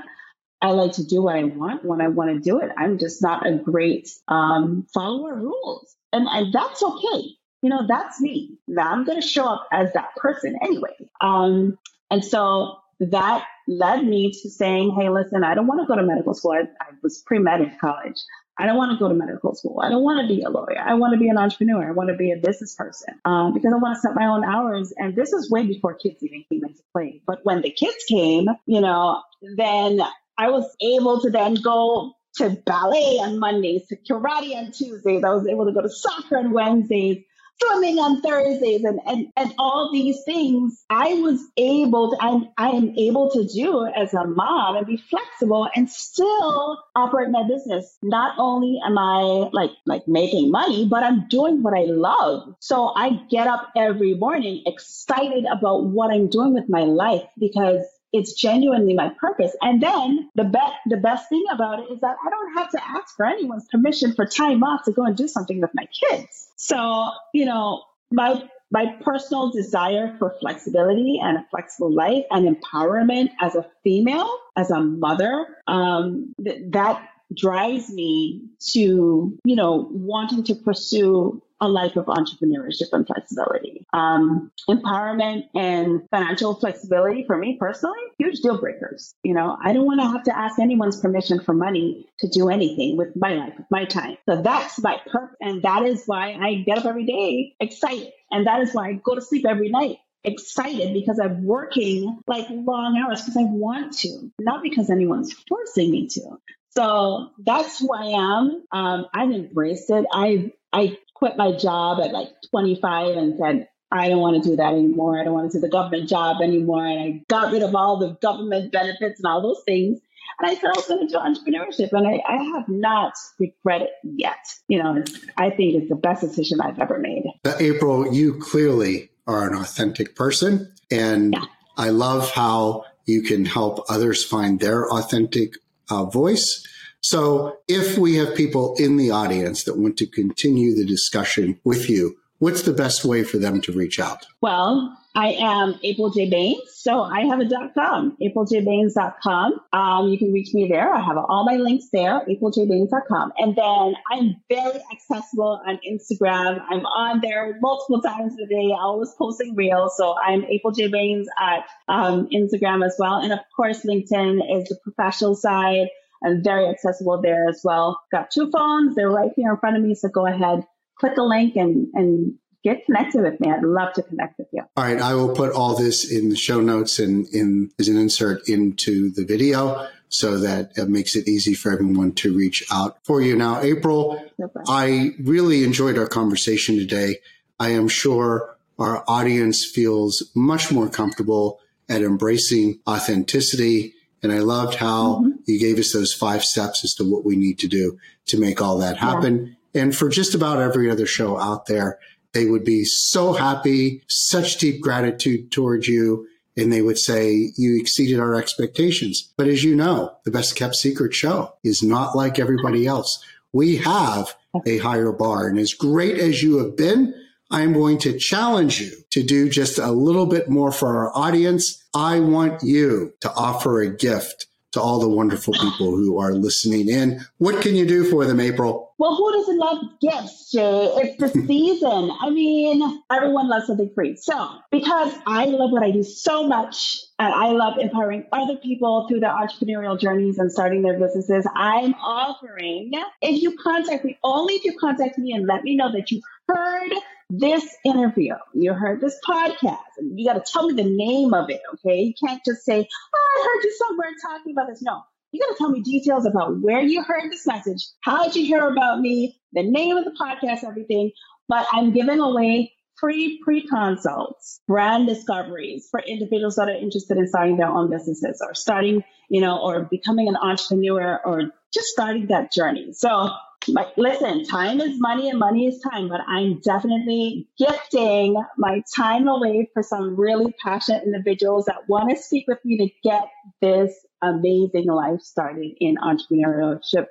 I 0.61 0.71
like 0.71 0.93
to 0.93 1.05
do 1.05 1.23
what 1.23 1.37
I 1.37 1.45
want 1.45 1.85
when 1.85 2.01
I 2.01 2.09
want 2.09 2.31
to 2.31 2.38
do 2.38 2.61
it. 2.61 2.71
I'm 2.77 2.99
just 2.99 3.23
not 3.23 3.47
a 3.47 3.57
great 3.57 4.11
um, 4.29 4.87
follower 4.93 5.33
of 5.33 5.43
rules. 5.43 5.97
And, 6.12 6.29
and 6.29 6.53
that's 6.53 6.83
okay 6.83 7.37
you 7.62 7.71
know, 7.71 7.87
that's 7.87 8.21
me. 8.21 8.59
Now 8.67 8.93
I'm 8.93 9.05
going 9.05 9.21
to 9.21 9.27
show 9.27 9.47
up 9.47 9.69
as 9.73 9.93
that 9.93 10.15
person 10.17 10.59
anyway. 10.62 10.95
Um, 11.21 11.79
and 12.11 12.25
so 12.25 12.77
that 13.01 13.47
led 13.69 14.05
me 14.05 14.33
to 14.43 14.51
saying, 14.51 14.95
hey, 14.99 15.09
listen, 15.09 15.45
I 15.45 15.55
don't 15.55 15.69
want 15.69 15.81
to 15.81 15.87
go 15.87 15.97
to 15.97 16.03
medical 16.03 16.35
school. 16.35 16.53
I, 16.53 16.62
I 16.81 16.88
was 17.03 17.23
pre 17.25 17.38
med 17.38 17.61
in 17.61 17.73
college. 17.81 18.21
I 18.59 18.67
don't 18.67 18.77
want 18.77 18.93
to 18.93 18.99
go 18.99 19.09
to 19.09 19.15
medical 19.15 19.55
school. 19.55 19.81
I 19.83 19.88
don't 19.88 20.03
want 20.03 20.21
to 20.21 20.35
be 20.35 20.43
a 20.43 20.51
lawyer. 20.51 20.79
I 20.79 20.95
want 20.95 21.15
to 21.15 21.19
be 21.19 21.29
an 21.29 21.38
entrepreneur. 21.38 21.88
I 21.88 21.93
want 21.93 22.11
to 22.11 22.17
be 22.17 22.33
a 22.33 22.37
business 22.37 22.75
person 22.75 23.15
um, 23.25 23.55
because 23.55 23.73
I 23.73 23.77
want 23.77 23.97
to 23.97 24.01
set 24.01 24.15
my 24.15 24.27
own 24.27 24.45
hours. 24.45 24.93
And 24.97 25.17
this 25.17 25.33
is 25.33 25.51
way 25.51 25.67
before 25.67 25.95
kids 25.95 26.23
even 26.23 26.45
came 26.51 26.65
into 26.65 26.83
play. 26.93 27.23
But 27.27 27.41
when 27.45 27.62
the 27.62 27.71
kids 27.71 28.05
came, 28.09 28.47
you 28.67 28.81
know, 28.81 29.23
then 29.57 30.01
I 30.37 30.51
was 30.51 30.65
able 30.81 31.21
to 31.23 31.31
then 31.31 31.55
go 31.55 32.15
to 32.37 32.51
ballet 32.51 33.19
on 33.21 33.38
Mondays, 33.38 33.87
to 33.88 33.97
karate 33.97 34.57
on 34.57 34.73
Tuesdays. 34.73 35.25
I 35.25 35.31
was 35.31 35.47
able 35.47 35.67
to 35.67 35.73
go 35.73 35.83
to 35.83 35.91
soccer 35.91 36.38
on 36.38 36.53
Wednesdays 36.53 37.25
swimming 37.61 37.99
on 37.99 38.21
Thursdays 38.21 38.85
and, 38.85 39.01
and, 39.07 39.29
and 39.37 39.55
all 39.59 39.91
these 39.93 40.23
things 40.25 40.85
I 40.91 41.15
was 41.15 41.41
able 41.57 42.11
to, 42.11 42.17
I, 42.21 42.41
I 42.59 42.69
am 42.71 42.95
able 42.99 43.31
to 43.31 43.45
do 43.45 43.87
as 43.87 44.15
a 44.15 44.25
mom 44.25 44.77
and 44.77 44.87
be 44.87 44.97
flexible 44.97 45.69
and 45.75 45.88
still 45.91 46.83
operate 46.95 47.31
my 47.31 47.47
business. 47.47 47.97
Not 48.03 48.37
only 48.38 48.81
am 48.85 48.99
I 48.99 49.49
like, 49.53 49.71
like 49.87 50.07
making 50.07 50.51
money, 50.51 50.87
but 50.88 51.03
I'm 51.03 51.29
doing 51.29 51.62
what 51.62 51.75
I 51.75 51.85
love. 51.85 52.55
So 52.61 52.93
I 52.95 53.21
get 53.31 53.47
up 53.47 53.69
every 53.77 54.15
morning 54.15 54.62
excited 54.67 55.45
about 55.51 55.85
what 55.85 56.11
I'm 56.11 56.29
doing 56.29 56.55
with 56.55 56.69
my 56.69 56.83
life 56.83 57.23
because 57.38 57.83
it's 58.12 58.35
genuinely 58.35 58.94
my 58.94 59.11
purpose. 59.20 59.55
And 59.61 59.83
then 59.83 60.31
the 60.35 60.44
best 60.44 60.75
the 60.87 60.96
best 60.96 61.29
thing 61.29 61.44
about 61.53 61.81
it 61.81 61.92
is 61.92 62.01
that 62.01 62.16
I 62.25 62.31
don't 62.31 62.55
have 62.57 62.70
to 62.70 62.85
ask 62.85 63.16
for 63.16 63.27
anyone's 63.27 63.66
permission 63.70 64.14
for 64.14 64.27
time 64.27 64.62
off 64.62 64.85
to 64.85 64.92
go 64.92 65.05
and 65.05 65.16
do 65.16 65.29
something 65.29 65.61
with 65.61 65.70
my 65.75 65.87
kids. 65.87 66.48
So, 66.57 67.11
you 67.33 67.44
know, 67.44 67.83
my 68.11 68.42
my 68.70 68.87
personal 69.03 69.51
desire 69.51 70.16
for 70.18 70.35
flexibility 70.40 71.20
and 71.22 71.37
a 71.37 71.46
flexible 71.51 71.92
life 71.92 72.25
and 72.31 72.57
empowerment 72.57 73.31
as 73.40 73.55
a 73.55 73.66
female, 73.85 74.31
as 74.57 74.70
a 74.70 74.81
mother, 74.81 75.46
um, 75.66 76.35
th- 76.42 76.62
that 76.70 77.07
drives 77.35 77.92
me 77.92 78.42
to, 78.72 79.38
you 79.44 79.57
know, 79.57 79.88
wanting 79.90 80.44
to 80.44 80.55
pursue 80.55 81.42
a 81.62 81.68
life 81.68 81.96
of 81.96 82.07
entrepreneurship 82.07 82.92
and 82.92 83.07
flexibility. 83.07 83.87
Um, 83.92 84.51
empowerment 84.68 85.44
and 85.55 86.03
financial 86.11 86.57
flexibility 86.57 87.25
for 87.25 87.38
me 87.38 87.57
personally, 87.59 88.01
huge 88.18 88.40
deal 88.40 88.59
breakers. 88.59 89.14
You 89.22 89.33
know, 89.33 89.57
I 89.62 89.72
don't 89.72 89.87
want 89.87 90.01
to 90.01 90.09
have 90.09 90.25
to 90.25 90.37
ask 90.37 90.59
anyone's 90.59 91.01
permission 91.01 91.38
for 91.38 91.55
money 91.55 92.09
to 92.18 92.29
do 92.29 92.48
anything 92.48 92.96
with 92.96 93.14
my 93.14 93.35
life, 93.35 93.55
with 93.57 93.68
my 93.70 93.85
time. 93.85 94.18
So 94.29 94.42
that's 94.42 94.83
my 94.83 95.01
purpose. 95.07 95.37
And 95.40 95.62
that 95.62 95.85
is 95.85 96.03
why 96.05 96.33
I 96.33 96.64
get 96.66 96.79
up 96.79 96.85
every 96.85 97.07
day 97.07 97.55
excited. 97.61 98.12
And 98.33 98.48
that 98.48 98.61
is 98.62 98.75
why 98.75 98.88
I 98.88 98.92
go 98.94 99.14
to 99.14 99.22
sleep 99.22 99.46
every 99.46 99.68
night 99.68 99.98
excited 100.25 100.94
because 100.94 101.20
I'm 101.20 101.44
working 101.44 102.20
like 102.27 102.46
long 102.51 103.01
hours 103.01 103.22
because 103.22 103.37
I 103.37 103.44
want 103.44 103.98
to, 103.98 104.33
not 104.40 104.64
because 104.64 104.90
anyone's 104.90 105.33
forcing 105.48 105.92
me 105.92 106.09
to. 106.09 106.38
So 106.70 107.31
that's 107.38 107.79
who 107.79 107.92
I 107.92 108.38
am. 108.38 108.64
Um, 108.72 109.07
I've 109.12 109.31
embraced 109.31 109.90
it. 109.90 110.07
I 110.12 110.53
I 110.73 110.99
quit 111.15 111.37
my 111.37 111.53
job 111.53 112.01
at 112.01 112.13
like 112.13 112.29
25 112.51 113.17
and 113.17 113.39
said, 113.39 113.69
I 113.93 114.09
don't 114.09 114.21
want 114.21 114.43
to 114.43 114.49
do 114.49 114.57
that 114.57 114.73
anymore. 114.73 115.21
I 115.21 115.25
don't 115.25 115.35
want 115.35 115.53
to 115.53 115.59
do 115.59 115.61
the 115.61 115.69
government 115.69 116.09
job 116.09 116.41
anymore. 116.43 116.87
And 116.87 116.99
I 116.99 117.25
got 117.29 117.53
rid 117.53 117.63
of 117.63 117.75
all 117.75 117.99
the 117.99 118.17
government 118.23 118.73
benefits 118.73 119.21
and 119.21 119.27
all 119.27 119.43
those 119.43 119.63
things. 119.67 120.01
And 120.41 120.51
I 120.51 120.55
said 120.55 120.67
I 120.67 120.73
was 120.77 120.87
going 120.87 121.07
to 121.07 121.13
do 121.13 121.19
entrepreneurship, 121.19 121.93
and 121.93 122.09
I, 122.09 122.23
I 122.27 122.43
have 122.43 122.69
not 122.69 123.13
regretted 123.39 123.89
yet. 124.03 124.39
You 124.67 124.83
know, 124.83 125.05
I 125.37 125.51
think 125.51 125.75
it's 125.75 125.91
the 125.91 125.95
best 125.95 126.23
decision 126.23 126.61
I've 126.61 126.79
ever 126.79 126.99
made. 126.99 127.25
Uh, 127.45 127.55
April, 127.61 128.13
you 128.13 128.39
clearly 128.39 129.11
are 129.27 129.47
an 129.47 129.55
authentic 129.55 130.17
person, 130.17 130.73
and 130.91 131.35
yeah. 131.35 131.45
I 131.77 131.91
love 131.91 132.31
how 132.31 132.85
you 133.05 133.23
can 133.23 133.45
help 133.45 133.85
others 133.89 134.25
find 134.25 134.59
their 134.59 134.91
authentic 134.91 135.55
uh, 135.91 136.07
voice. 136.07 136.67
So 137.03 137.59
if 137.67 137.99
we 137.99 138.17
have 138.17 138.35
people 138.37 138.75
in 138.79 138.97
the 138.97 139.11
audience 139.11 139.65
that 139.65 139.77
want 139.77 139.97
to 139.99 140.07
continue 140.07 140.75
the 140.75 140.87
discussion 140.87 141.59
with 141.65 141.91
you, 141.91 142.17
what's 142.38 142.62
the 142.62 142.73
best 142.73 143.05
way 143.05 143.25
for 143.25 143.38
them 143.38 143.61
to 143.62 143.73
reach 143.73 143.99
out? 143.99 144.25
Well, 144.41 144.97
I 145.15 145.33
am 145.33 145.79
April 145.83 146.11
J. 146.11 146.31
Bains. 146.31 146.61
So 146.75 147.03
I 147.03 147.23
have 147.27 147.41
a 147.41 147.45
dot 147.45 147.75
com, 147.75 148.17
apriljbains.com. 148.23 149.61
Um, 149.73 150.09
you 150.09 150.19
can 150.19 150.33
reach 150.33 150.55
me 150.55 150.69
there. 150.69 150.93
I 150.93 151.01
have 151.01 151.17
all 151.17 151.45
my 151.45 151.57
links 151.57 151.87
there, 151.93 152.25
apriljbains.com. 152.27 153.33
And 153.37 153.57
then 153.57 153.95
I'm 154.11 154.37
very 154.49 154.81
accessible 154.93 155.61
on 155.67 155.79
Instagram. 155.88 156.61
I'm 156.71 156.87
on 156.87 157.21
there 157.21 157.59
multiple 157.61 158.01
times 158.01 158.35
a 158.43 158.47
day, 158.47 158.71
always 158.79 159.12
posting 159.19 159.55
reels. 159.55 159.97
So 159.97 160.15
I'm 160.19 160.45
April 160.45 160.73
J. 160.73 160.88
Bains 160.88 161.29
at 161.38 161.65
um, 161.88 162.29
Instagram 162.29 162.85
as 162.85 162.97
well. 162.99 163.17
And 163.17 163.33
of 163.33 163.41
course, 163.55 163.85
LinkedIn 163.85 164.41
is 164.57 164.69
the 164.69 164.79
professional 164.83 165.35
side 165.35 165.88
and 166.23 166.43
very 166.45 166.67
accessible 166.67 167.21
there 167.21 167.49
as 167.49 167.61
well. 167.65 168.01
Got 168.11 168.31
two 168.31 168.51
phones. 168.51 168.95
They're 168.95 169.11
right 169.11 169.31
here 169.37 169.51
in 169.51 169.57
front 169.59 169.77
of 169.77 169.83
me. 169.83 169.95
So 169.95 170.09
go 170.09 170.27
ahead, 170.27 170.67
click 170.99 171.17
a 171.19 171.23
link 171.23 171.57
and, 171.57 171.89
and 171.95 172.35
get 172.65 172.85
connected 172.87 173.23
with 173.23 173.41
me. 173.41 173.51
I'd 173.51 173.65
love 173.65 173.93
to 173.95 174.03
connect 174.03 174.39
with 174.39 174.49
you. 174.53 174.63
All 174.77 174.85
right. 174.85 175.01
I 175.01 175.15
will 175.15 175.35
put 175.35 175.53
all 175.53 175.77
this 175.77 176.11
in 176.11 176.29
the 176.29 176.37
show 176.37 176.61
notes 176.61 176.99
and 176.99 177.27
in 177.33 177.71
as 177.79 177.89
an 177.89 177.97
insert 177.97 178.49
into 178.49 179.11
the 179.11 179.25
video 179.25 179.89
so 180.09 180.39
that 180.39 180.73
it 180.77 180.89
makes 180.89 181.17
it 181.17 181.27
easy 181.27 181.55
for 181.55 181.73
everyone 181.73 182.13
to 182.13 182.37
reach 182.37 182.63
out 182.71 182.99
for 183.05 183.21
you. 183.21 183.35
Now, 183.35 183.63
April, 183.63 184.23
I 184.69 185.15
really 185.19 185.65
enjoyed 185.65 185.97
our 185.97 186.07
conversation 186.07 186.77
today. 186.77 187.17
I 187.59 187.71
am 187.71 187.89
sure 187.89 188.57
our 188.79 189.05
audience 189.09 189.65
feels 189.65 190.31
much 190.35 190.71
more 190.71 190.89
comfortable 190.89 191.61
at 191.89 192.03
embracing 192.03 192.81
authenticity 192.87 193.95
and 194.23 194.33
I 194.33 194.39
loved 194.39 194.77
how 194.77 195.17
mm-hmm. 195.17 195.31
you 195.47 195.59
gave 195.59 195.79
us 195.79 195.93
those 195.93 196.13
five 196.13 196.45
steps 196.45 196.85
as 196.85 196.95
to 196.95 197.05
what 197.05 197.25
we 197.25 197.37
need 197.37 197.59
to 197.61 197.69
do 197.69 197.99
to 198.27 198.39
make 198.39 198.63
all 198.63 198.79
that 198.79 198.97
happen. 198.97 199.57
Yeah. 199.73 199.83
And 199.83 199.97
for 199.97 200.09
just 200.09 200.35
about 200.35 200.61
every 200.61 200.91
other 200.91 201.07
show 201.07 201.39
out 201.39 201.67
there, 201.67 201.99
they 202.33 202.47
would 202.47 202.65
be 202.65 202.85
so 202.85 203.33
happy, 203.33 204.03
such 204.09 204.59
deep 204.59 204.81
gratitude 204.81 205.51
towards 205.51 205.89
you. 205.89 206.27
And 206.57 206.71
they 206.71 206.83
would 206.83 206.99
say, 206.99 207.51
you 207.57 207.79
exceeded 207.81 208.21
our 208.21 208.35
expectations. 208.35 209.33
But 209.39 209.49
as 209.49 209.65
you 209.65 209.75
know, 209.75 210.15
the 210.25 210.31
best 210.31 210.55
kept 210.55 210.77
secret 210.77 211.15
show 211.15 211.55
is 211.65 211.83
not 211.83 212.15
like 212.15 212.39
everybody 212.39 212.87
else. 212.87 213.25
We 213.55 213.77
have 213.79 214.35
a 214.67 214.79
higher 214.79 215.13
bar. 215.13 215.49
And 215.49 215.59
as 215.59 215.73
great 215.73 216.19
as 216.19 216.43
you 216.43 216.59
have 216.59 216.77
been, 216.77 217.15
I'm 217.53 217.75
going 217.75 217.99
to 217.99 218.19
challenge 218.19 218.81
you 218.81 218.91
to 219.11 219.23
do 219.23 219.51
just 219.51 219.79
a 219.79 219.93
little 219.93 220.25
bit 220.25 220.49
more 220.49 220.73
for 220.73 220.88
our 220.97 221.17
audience. 221.17 221.85
I 221.95 222.19
want 222.19 222.62
you 222.62 223.12
to 223.21 223.31
offer 223.35 223.83
a 223.83 223.95
gift 223.95 224.47
to 224.73 224.81
all 224.81 224.99
the 224.99 225.09
wonderful 225.09 225.53
people 225.53 225.95
who 225.95 226.19
are 226.19 226.33
listening 226.33 226.88
in. 226.88 227.21
What 227.37 227.61
can 227.61 227.75
you 227.75 227.87
do 227.87 228.09
for 228.09 228.25
them, 228.25 228.41
April? 228.41 228.95
Well, 228.97 229.15
who 229.15 229.33
doesn't 229.33 229.59
love 229.59 229.79
gifts, 230.01 230.51
Jay? 230.51 230.91
It's 230.97 231.21
the 231.21 231.29
season. 231.47 232.11
I 232.23 232.31
mean, 232.31 233.03
everyone 233.11 233.51
loves 233.51 233.67
something 233.67 233.91
free. 233.95 234.17
So, 234.17 234.49
because 234.71 235.12
I 235.27 235.45
love 235.45 235.73
what 235.73 235.83
I 235.83 235.91
do 235.91 236.03
so 236.03 236.47
much 236.47 237.01
and 237.19 237.35
I 237.35 237.51
love 237.51 237.75
empowering 237.79 238.27
other 238.33 238.57
people 238.57 239.07
through 239.09 239.21
their 239.21 239.31
entrepreneurial 239.31 240.01
journeys 240.01 240.38
and 240.38 240.51
starting 240.51 240.81
their 240.81 240.99
businesses, 240.99 241.47
I'm 241.55 241.93
offering, 241.95 242.93
if 243.21 243.43
you 243.43 243.55
contact 243.62 244.07
me, 244.07 244.19
only 244.25 244.55
if 244.55 244.65
you 244.65 244.75
contact 244.79 245.19
me 245.19 245.33
and 245.33 245.47
let 245.47 245.65
me 245.65 245.77
know 245.77 245.93
that 245.93 246.11
you 246.11 246.23
heard 246.49 246.93
this 247.35 247.64
interview, 247.83 248.35
you 248.53 248.75
heard 248.75 249.01
this 249.01 249.18
podcast, 249.27 249.79
and 249.97 250.18
you 250.18 250.27
got 250.27 250.35
to 250.35 250.53
tell 250.53 250.68
me 250.68 250.75
the 250.75 250.88
name 250.88 251.33
of 251.33 251.49
it, 251.49 251.62
okay? 251.75 252.03
You 252.03 252.14
can't 252.23 252.42
just 252.45 252.62
say, 252.62 252.87
oh, 253.14 253.40
I 253.40 253.45
heard 253.47 253.64
you 253.64 253.75
somewhere 253.79 254.11
talking 254.23 254.53
about 254.53 254.68
this. 254.68 254.83
No, 254.83 255.01
you 255.33 255.40
got 255.40 255.53
to 255.53 255.57
tell 255.57 255.71
me 255.71 255.81
details 255.81 256.27
about 256.27 256.61
where 256.61 256.83
you 256.83 257.03
heard 257.03 257.33
this 257.33 257.47
message, 257.47 257.87
how 258.03 258.25
did 258.25 258.37
you 258.37 258.45
hear 258.45 258.68
about 258.68 259.01
me, 259.01 259.40
the 259.55 259.62
name 259.62 259.97
of 259.97 260.05
the 260.05 260.11
podcast, 260.11 260.62
everything. 260.62 261.11
But 261.49 261.66
I'm 261.73 261.92
giving 261.92 262.21
away 262.21 262.73
free 263.01 263.40
pre-consults, 263.42 264.61
brand 264.68 265.09
discoveries 265.09 265.88
for 265.90 266.01
individuals 266.01 266.57
that 266.57 266.68
are 266.68 266.77
interested 266.77 267.16
in 267.16 267.27
starting 267.27 267.57
their 267.57 267.68
own 267.68 267.90
businesses 267.90 268.42
or 268.47 268.55
starting, 268.55 269.03
you 269.31 269.40
know, 269.40 269.59
or 269.59 269.85
becoming 269.90 270.29
an 270.29 270.37
entrepreneur 270.37 271.18
or 271.25 271.51
just 271.73 271.88
starting 271.88 272.27
that 272.27 272.53
journey. 272.53 272.92
So 272.92 273.31
like, 273.68 273.88
listen, 273.96 274.44
time 274.44 274.81
is 274.81 275.01
money 275.01 275.31
and 275.31 275.38
money 275.38 275.66
is 275.66 275.81
time, 275.81 276.09
but 276.09 276.20
I'm 276.27 276.61
definitely 276.61 277.48
gifting 277.59 278.42
my 278.59 278.83
time 278.94 279.29
away 279.29 279.70
for 279.72 279.83
some 279.83 280.16
really 280.16 280.55
passionate 280.62 281.05
individuals 281.05 281.66
that 281.66 281.88
want 281.88 282.11
to 282.11 282.16
speak 282.16 282.46
with 282.48 282.59
me 282.64 282.79
to 282.79 282.88
get 283.09 283.29
this 283.61 283.94
amazing 284.22 284.87
life 284.87 285.20
started 285.20 285.72
in 285.81 285.96
entrepreneurship 285.96 287.07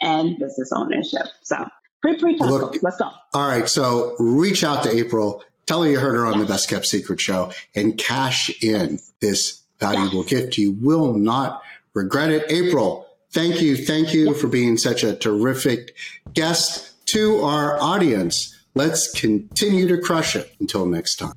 and 0.00 0.38
business 0.38 0.72
ownership. 0.72 1.26
So 1.42 1.68
pre 2.02 2.18
pre 2.18 2.36
let's 2.38 2.96
go. 2.96 3.10
All 3.34 3.48
right. 3.48 3.68
So 3.68 4.16
reach 4.18 4.64
out 4.64 4.82
to 4.84 4.94
April. 4.94 5.42
Tell 5.66 5.82
her 5.82 5.90
you 5.90 5.98
heard 5.98 6.14
her 6.14 6.26
on 6.26 6.38
the 6.38 6.46
Best 6.46 6.68
Kept 6.68 6.86
Secret 6.86 7.20
show 7.20 7.52
and 7.74 7.98
cash 7.98 8.50
in 8.62 9.00
this 9.20 9.62
valuable 9.80 10.22
gift. 10.22 10.58
You 10.58 10.72
will 10.72 11.14
not 11.14 11.62
regret 11.94 12.30
it. 12.30 12.50
April, 12.50 13.05
Thank 13.36 13.60
you. 13.60 13.76
Thank 13.76 14.14
you 14.14 14.32
for 14.32 14.48
being 14.48 14.78
such 14.78 15.04
a 15.04 15.14
terrific 15.14 15.94
guest 16.32 17.06
to 17.08 17.42
our 17.42 17.78
audience. 17.82 18.56
Let's 18.74 19.10
continue 19.10 19.86
to 19.88 19.98
crush 19.98 20.34
it 20.36 20.50
until 20.58 20.86
next 20.86 21.16
time. 21.16 21.34